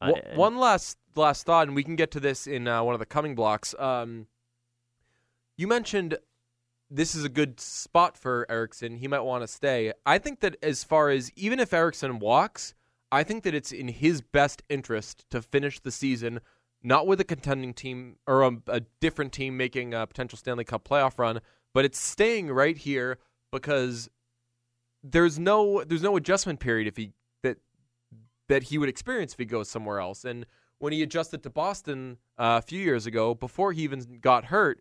[0.00, 2.98] Uh, one last last thought, and we can get to this in uh, one of
[3.00, 3.74] the coming blocks.
[3.78, 4.26] Um,
[5.56, 6.16] you mentioned
[6.90, 8.96] this is a good spot for Eriksson.
[8.96, 9.92] He might want to stay.
[10.06, 12.74] I think that as far as even if Eriksson walks,
[13.12, 16.40] I think that it's in his best interest to finish the season
[16.82, 20.86] not with a contending team or a, a different team making a potential Stanley Cup
[20.88, 21.40] playoff run,
[21.74, 23.18] but it's staying right here
[23.50, 24.08] because
[25.02, 27.12] there's no there's no adjustment period if he
[27.42, 27.58] that
[28.48, 30.24] that he would experience if he goes somewhere else.
[30.24, 30.46] And
[30.78, 34.80] when he adjusted to Boston uh, a few years ago, before he even got hurt,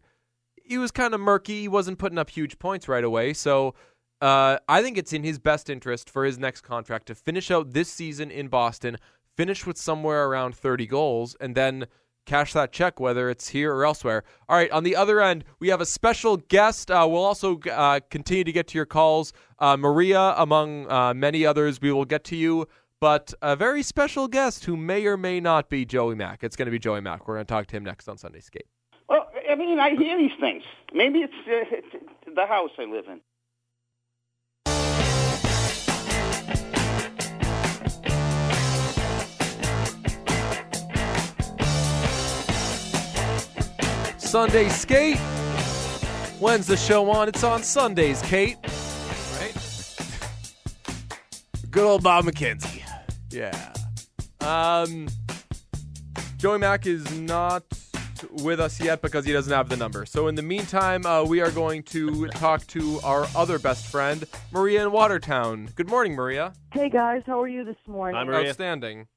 [0.68, 1.62] he was kind of murky.
[1.62, 3.34] He wasn't putting up huge points right away.
[3.34, 3.76] So
[4.22, 7.74] uh, I think it's in his best interest for his next contract to finish out
[7.74, 8.98] this season in Boston,
[9.36, 11.88] finish with somewhere around 30 goals, and then
[12.26, 14.24] cash that check, whether it's here or elsewhere.
[14.50, 16.92] All right, on the other end, we have a special guest.
[16.92, 19.34] Uh, we'll also uh, continue to get to your calls.
[19.60, 22.68] Uh, Maria, among uh, many others, we will get to you.
[23.00, 26.44] But a very special guest who may or may not be Joey Mack.
[26.44, 27.28] It's going to be Joey Mack.
[27.28, 28.66] We're going to talk to him next on Sunday Skate.
[29.48, 30.64] Well, I mean, I hear these things.
[30.94, 31.88] Maybe it's, uh, it's
[32.36, 33.22] the house I live in.
[44.18, 45.18] Sunday Skate.
[46.40, 47.30] When's the show on?
[47.30, 48.58] It's on Sundays, Kate.
[49.40, 49.56] Right?
[51.72, 52.84] Good old Bob McKenzie.
[53.32, 53.74] Yeah.
[54.42, 55.08] Um,
[56.38, 57.64] Joey Mack is not
[58.32, 60.06] with us yet because he doesn't have the number.
[60.06, 64.26] So in the meantime, uh, we are going to talk to our other best friend,
[64.52, 65.70] Maria in Watertown.
[65.76, 66.54] Good morning, Maria.
[66.72, 68.16] Hey guys, how are you this morning?
[68.16, 68.50] Hi, Maria.
[68.50, 69.08] Outstanding.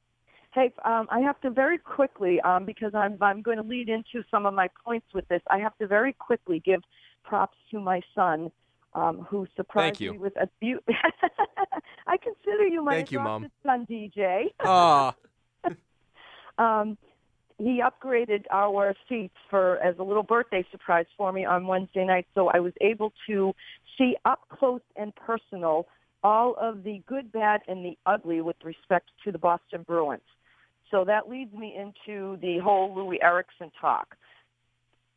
[0.52, 4.24] Hey, um, I have to very quickly um, because I'm I'm going to lead into
[4.30, 5.42] some of my points with this.
[5.48, 6.80] I have to very quickly give
[7.24, 8.50] props to my son,
[8.94, 10.12] um, who surprised you.
[10.12, 10.82] me with a beaut.
[12.06, 13.46] I consider you my Thank you, Mom.
[13.64, 14.46] son, DJ.
[14.58, 15.14] Ah,
[16.58, 16.98] um,
[17.60, 22.26] he upgraded our seats for as a little birthday surprise for me on Wednesday night,
[22.34, 23.52] so I was able to
[23.98, 25.86] see up close and personal
[26.22, 30.20] all of the good, bad, and the ugly with respect to the Boston Bruins.
[30.90, 34.16] So that leads me into the whole Loui Eriksson talk.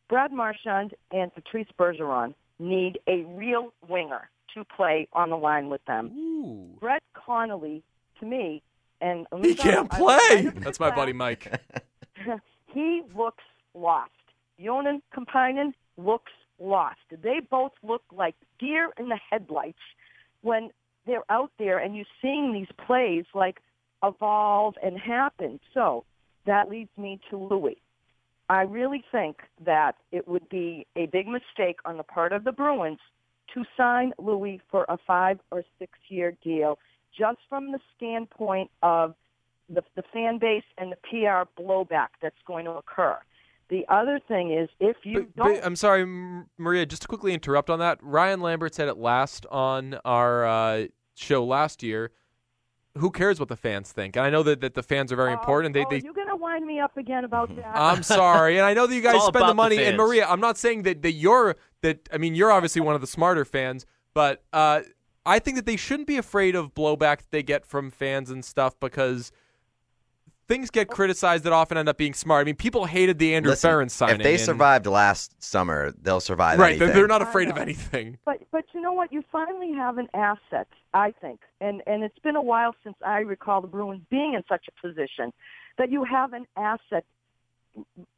[0.10, 5.84] Brad Marchand and Patrice Bergeron need a real winger to play on the line with
[5.86, 6.12] them.
[6.16, 6.78] ooh.
[6.80, 7.82] Brett Connolly,
[8.20, 8.62] to me,
[9.02, 10.42] and He can't I- I- play.
[10.58, 11.52] That's my buddy Mike.
[12.68, 13.44] he looks
[13.74, 14.12] lost.
[14.60, 17.00] Joonas Kemppainen looks lost.
[17.12, 19.80] They both look like deer in the headlights
[20.42, 20.70] when
[21.06, 23.60] they're out there and you're seeing these plays like
[24.04, 25.60] evolve and happen.
[25.74, 26.06] So
[26.46, 27.78] that leads me to Loui.
[28.50, 32.52] I really think that it would be a big mistake on the part of the
[32.52, 33.00] Bruins
[33.54, 36.78] to sign Loui for a five or six year deal
[37.18, 39.16] just from the standpoint of
[39.74, 43.18] the, the fan base and the PR blowback that's going to occur.
[43.70, 46.06] The other thing is if you But, don't but I'm sorry,
[46.58, 47.98] Maria, just to quickly interrupt on that.
[48.02, 52.12] Ryan Lambert said it last on our uh, show last year.
[53.00, 54.16] Who cares what the fans think?
[54.16, 55.74] And I know that, that the fans are very Oh, important.
[55.74, 57.72] They, oh, they, you're going to wind me up again about that.
[57.74, 59.84] I'm sorry, and I know that you guys spend about the the money.
[59.84, 59.98] and.
[59.98, 62.08] Maria, I'm not saying that, that you're that.
[62.14, 64.82] I mean, you're obviously one of the smarter fans, but uh,
[65.26, 68.46] I think that they shouldn't be afraid of blowback that they get from fans and
[68.46, 69.32] stuff because
[70.48, 72.42] things get criticized that often end up being smart.
[72.42, 74.16] I mean, people hated the Andrew Listen, Ferrin signing.
[74.18, 77.00] if they and- survived last summer, they'll survive right, they're, anything.
[77.02, 78.18] they're not afraid of anything.
[78.26, 79.12] But but you know what?
[79.14, 83.20] You finally have an asset, I think, and and it's been a while since I
[83.20, 85.32] recall the Bruins being in such a position
[85.78, 87.06] that you have an asset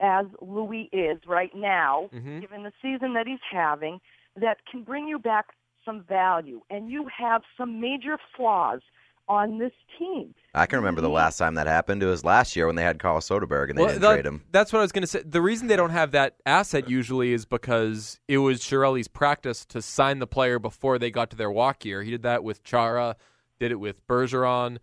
[0.02, 2.42] as Loui is right now, Mhm.
[2.42, 4.02] given the season that he's having,
[4.36, 5.46] that can bring you back
[5.86, 8.82] some value, and you have some major flaws
[9.28, 10.34] on this team.
[10.54, 12.02] I can remember the last time that happened.
[12.04, 14.26] It was last year when they had Carl Soderberg and they Well, didn't that- trade
[14.26, 14.44] him.
[14.52, 15.22] That's what I was going to say.
[15.26, 19.82] The reason they don't have that asset usually is because it was Chiarelli's practice to
[19.82, 22.04] sign the player before they got to their walk year.
[22.04, 23.16] He did that with Chara,
[23.60, 24.78] did it with Bergeron,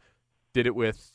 [0.52, 1.10] did it with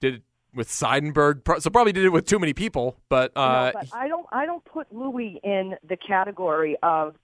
[0.00, 0.22] did it
[0.54, 1.42] with Seidenberg.
[1.62, 2.96] So probably did it with too many people.
[3.08, 4.26] But No, uh, but I don't.
[4.32, 7.14] I don't put Loui in the category of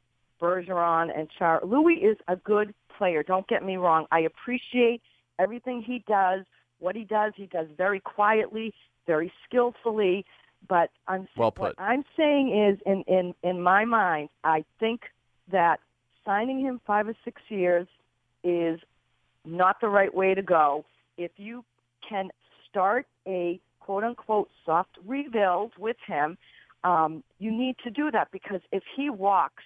[0.41, 1.61] Bergeron and Char.
[1.63, 3.23] Loui is a good player.
[3.23, 4.07] Don't get me wrong.
[4.13, 5.03] I appreciate
[5.39, 6.45] everything he does.
[6.79, 8.75] What he does, he does very quietly,
[9.07, 10.25] very skillfully.
[10.69, 11.75] But I'm Well what.
[11.79, 15.03] I'm saying is, in in in my mind, I think
[15.51, 15.81] that
[16.25, 17.87] signing him five or six years
[18.43, 18.81] is
[19.45, 20.85] not the right way to go.
[21.17, 21.65] If you
[22.09, 22.31] can
[22.69, 26.37] start a quote unquote soft rebuild with him,
[26.85, 29.63] um, you need to do that because if he walks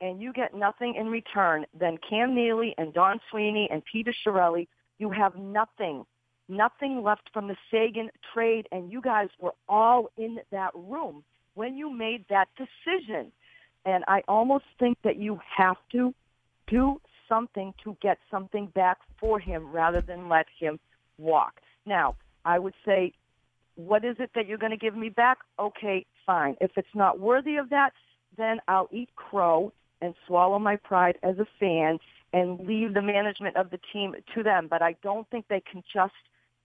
[0.00, 4.66] and you get nothing in return, then Cam Neely and Don Sweeney and Peter Chiarelli,
[5.02, 6.06] you have nothing,
[6.48, 11.24] nothing left from the Seguin trade, and you guys were all in that room
[11.54, 13.32] when you made that decision.
[13.84, 16.14] And I almost think that you have to
[16.68, 20.78] do something to get something back for him rather than let him
[21.18, 21.54] walk.
[21.84, 23.12] Now, I would say,
[23.74, 25.38] what is it that you're going to give me back?
[25.58, 26.54] Okay, fine.
[26.60, 27.92] If it's not worthy of that,
[28.38, 31.98] then I'll eat crow and swallow my pride as a fan
[32.32, 34.68] and leave the management of the team to them.
[34.68, 36.14] But I don't think they can just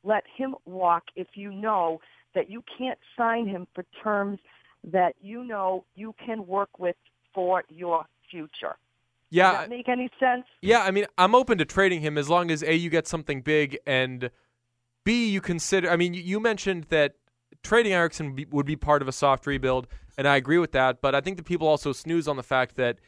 [0.03, 1.99] let him walk if you know
[2.35, 4.39] that you can't sign him for terms
[4.83, 6.95] that you know you can work with
[7.33, 8.77] for your future.
[9.29, 9.51] Yeah.
[9.51, 10.45] Does that make any sense?
[10.61, 13.41] Yeah, I mean, I'm open to trading him as long as A, you get something
[13.41, 14.31] big, and
[15.03, 15.89] B, you consider.
[15.89, 17.15] I mean, you- mentioned that
[17.63, 19.87] trading Eriksson would be part of a soft rebuild,
[20.17, 22.75] and I agree with that, but I think that people also snooze on the fact
[22.75, 22.99] that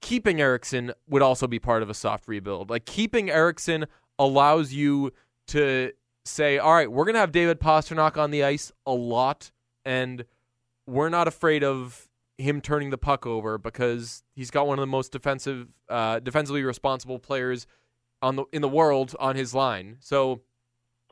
[0.00, 2.70] keeping Eriksson would also be part of a soft rebuild.
[2.70, 3.86] Like, keeping Eriksson
[4.18, 5.12] allows you
[5.48, 5.92] to
[6.24, 9.50] say, all right, we're going to have David Pastrnak on the ice a lot,
[9.84, 10.24] and
[10.86, 14.86] we're not afraid of him turning the puck over because he's got one of the
[14.86, 17.66] most defensive, uh, defensively responsible players
[18.22, 19.96] on the in the world on his line.
[20.00, 20.40] So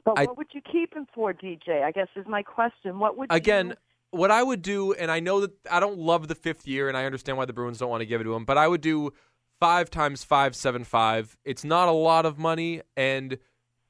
[0.04, 1.82] But I- what would you keep him for, DJ?
[1.82, 2.98] I guess is my question.
[2.98, 3.74] What would again, you,
[4.10, 6.96] what I would do, and I know that I don't love the fifth year, and
[6.96, 8.80] I understand why the Bruins don't want to give it to him, but I would
[8.80, 9.12] do
[9.60, 11.36] five times five seven five.
[11.44, 13.38] It's not a lot of money, and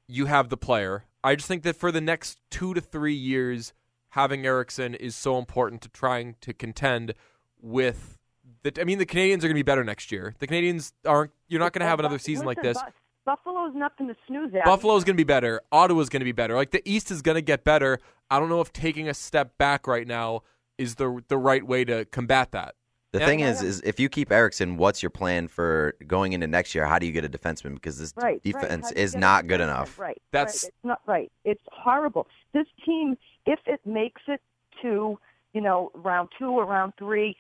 [0.09, 1.05] you have the player.
[1.23, 3.73] I just think that for the next two to three years,
[4.11, 7.15] having Eriksson is so important to trying to contend
[7.61, 8.19] with.
[8.63, 10.35] The, I mean, the Canadiens are going to be better next year.
[10.39, 11.33] The Canadiens aren't.
[11.49, 12.79] You're not going to have another season like this.
[13.27, 14.65] Bu- Buffalo's nothing to snooze at.
[14.65, 15.61] Buffalo's going to be better.
[15.73, 16.55] Ottawa's going to be better.
[16.55, 17.99] Like the East is going to get better.
[18.31, 20.43] I don't know if taking a step back right now
[20.79, 22.75] is the the right way to combat that.
[23.13, 23.27] The Yeah.
[23.27, 26.87] thing is, is if you keep Eriksson, what's your plan for going into next year?
[26.87, 27.75] How do you get a defenseman?
[27.75, 28.43] Because this right, right.
[28.43, 29.99] defense How do you is not good enough.
[29.99, 30.21] Right.
[30.33, 30.69] That's- right.
[30.69, 31.33] It's not right.
[31.45, 32.27] It's horrible.
[32.53, 33.17] This team,
[33.47, 34.41] if it makes it
[34.83, 35.19] to
[35.55, 37.37] you know round two or round three,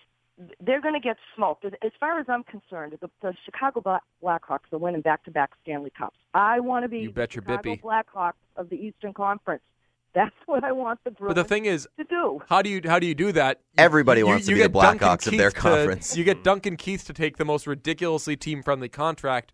[0.60, 1.64] they're going to get smoked.
[1.64, 5.90] As- As far as I'm concerned, the, the Chicago Black- Blackhawks are winning back-to-back Stanley
[5.96, 6.16] Cups.
[6.34, 7.80] I want to be You bet the your Chicago bippy.
[7.82, 9.62] Blackhawks of the Eastern Conference.
[10.14, 12.40] That's what I want the Bruins But the thing is, to do.
[12.48, 13.60] how do you how do you do that?
[13.76, 16.16] Everybody you- wants to you be the get Blackhawks of their Keith to- conference.
[16.16, 19.52] you get Duncan Keith to take the most ridiculously team friendly contract,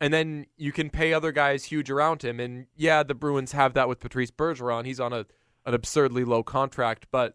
[0.00, 2.38] and then you can pay other guys huge around him.
[2.38, 4.86] And yeah, the Bruins have that with Patrice Bergeron.
[4.86, 5.26] He's on a
[5.64, 7.34] an absurdly low contract, but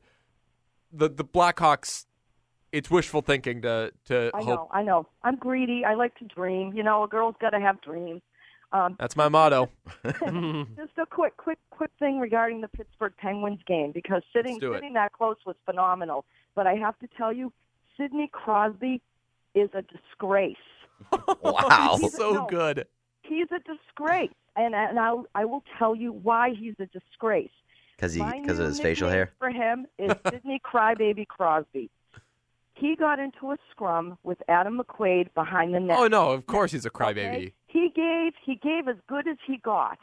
[0.94, 2.06] the the Blackhawks,
[2.72, 4.48] it's wishful thinking to to I hope.
[4.48, 5.08] know, I know.
[5.24, 5.84] I'm greedy.
[5.86, 6.74] I like to dream.
[6.74, 8.22] You know, a girl's got to have dreams.
[8.74, 9.70] Um, That's my motto.
[10.06, 14.74] just a quick, quick, quick thing regarding the Pittsburgh Penguins game because sitting Let's do
[14.74, 14.78] it.
[14.78, 16.24] sitting that close was phenomenal.
[16.56, 17.52] But I have to tell you,
[17.98, 19.02] Sidney Crosby
[19.56, 20.56] is a disgrace.
[21.44, 21.98] Wow.
[22.00, 22.46] He's so No.
[22.48, 22.86] good.
[23.24, 27.50] He's a disgrace, and and I I will tell you why he's a disgrace.
[27.96, 29.32] Because he because of his facial hair.
[29.40, 31.90] for him is Sidney Crybaby Crosby.
[32.82, 35.98] He got into a scrum with Adam McQuaid behind the net.
[36.00, 37.14] Oh no, of course he's a Okay?
[37.14, 37.54] crybaby.
[37.68, 40.00] He gave he gave as good as he got.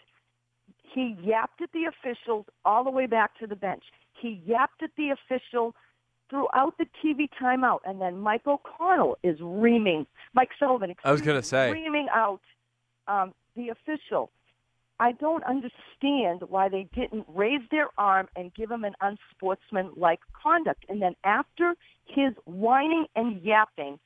[0.95, 3.83] He yapped at the officials all the way back to the bench.
[4.21, 5.75] He yapped at the official
[6.31, 10.07] throughout the TV timeout, and then Mike O'Connell is reaming.
[10.35, 10.95] Mike Sullivan.
[11.03, 11.73] I was gonna say.
[11.73, 12.41] reaming out
[13.09, 14.31] um, the official.
[15.01, 20.85] I don't understand why they didn't raise their arm and give him an unsportsmanlike conduct.
[20.89, 21.75] And then after
[22.07, 23.99] his whining and yapping,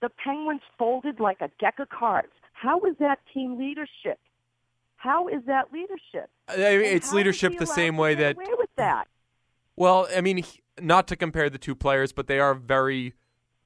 [0.00, 2.32] the Penguins folded like a deck of cards.
[2.52, 4.18] How is that team leadership?
[4.96, 6.30] How is that leadership?
[6.48, 9.08] Uh, I mean, And it's leadership the same way that away with that.
[9.76, 10.44] Well, I mean,
[10.80, 13.14] not to compare the two players, but they are very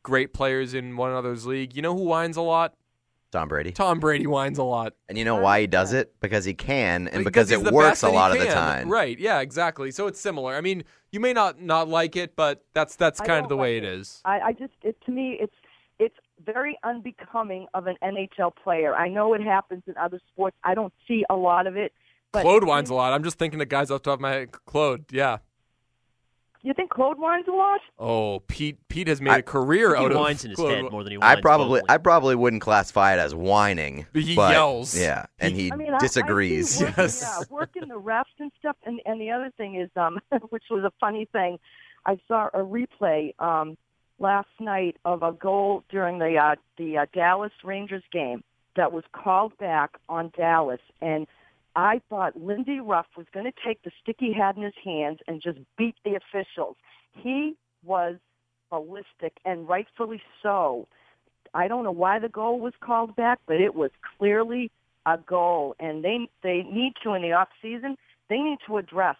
[0.02, 1.74] great players in one another's league.
[1.74, 2.74] You know who whines a lot?
[3.36, 3.70] Tom Brady.
[3.70, 4.94] Tom Brady whines a lot.
[5.10, 6.14] And you know why he does it?
[6.20, 8.88] Because he can, and Like, because it works a lot of the time.
[8.88, 9.18] Right?
[9.18, 9.90] Yeah, exactly.
[9.90, 10.54] So it's similar.
[10.54, 13.56] I mean, you may not not like it, but that's that's kind of don't the
[13.58, 13.92] way it it.
[13.92, 14.22] is.
[14.24, 15.52] I, I just, it, to me, it's
[15.98, 18.94] it's very unbecoming of an NHL player.
[18.94, 20.56] I know it happens in other sports.
[20.64, 21.92] I don't see a lot of it.
[22.32, 23.12] But Claude whines a lot.
[23.12, 24.52] I'm just thinking of guys off the top of my head.
[24.52, 25.38] Claude, yeah.
[26.66, 27.80] You think Claude whines a lot?
[27.96, 28.76] Oh, Pete.
[28.88, 30.72] Pete has made I- a career out of whines in his Claude.
[30.72, 31.94] head more than he whines I probably vocally.
[31.94, 34.04] I probably wouldn't classify it as whining.
[34.12, 34.98] He but, yells.
[34.98, 36.74] Yeah, and he, I mean, disagrees.
[36.74, 37.22] I, see working, Yes.
[37.22, 38.76] Yeah, working the refs and stuff.
[38.84, 41.60] And and the other thing is, um, which was a funny thing,
[42.04, 43.78] I saw a replay um
[44.18, 48.42] last night of a goal during the uh, the uh, Dallas Rangers game
[48.74, 51.28] that was called back on Dallas, and
[51.76, 55.18] I thought Lindy Ruff was going to take the stick he had in his hands
[55.28, 56.76] and just beat the officials.
[57.12, 57.54] He
[57.84, 58.16] was
[58.70, 60.88] ballistic, and rightfully so.
[61.54, 64.70] I don't know why the goal was called back, but it was clearly
[65.04, 67.96] a goal, and they they need to in the off season.
[68.28, 69.16] They need to address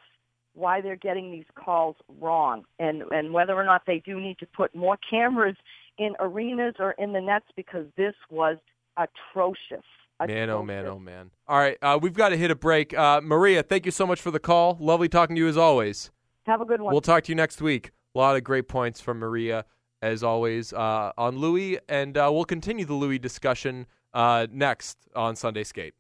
[0.55, 4.47] why they're getting these calls wrong, and and whether or not they do need to
[4.47, 5.57] put more cameras
[5.99, 8.57] in arenas or in the nets because this was
[8.97, 9.85] atrocious.
[10.19, 10.97] Man, oh man, Atrocious.
[10.97, 11.31] oh man.
[11.47, 12.97] All right, uh, we've got to hit a break.
[12.97, 14.77] Uh, Maria, thank you so much for the call.
[14.81, 16.11] Lovely talking to you as always.
[16.47, 16.93] Have a good one.
[16.93, 17.91] We'll talk to you next week.
[18.15, 19.67] A lot of great points from Maria,
[20.01, 25.37] as always, uh, on Loui, and uh, we'll continue the Loui discussion uh, next on
[25.37, 25.95] Sunday Skate.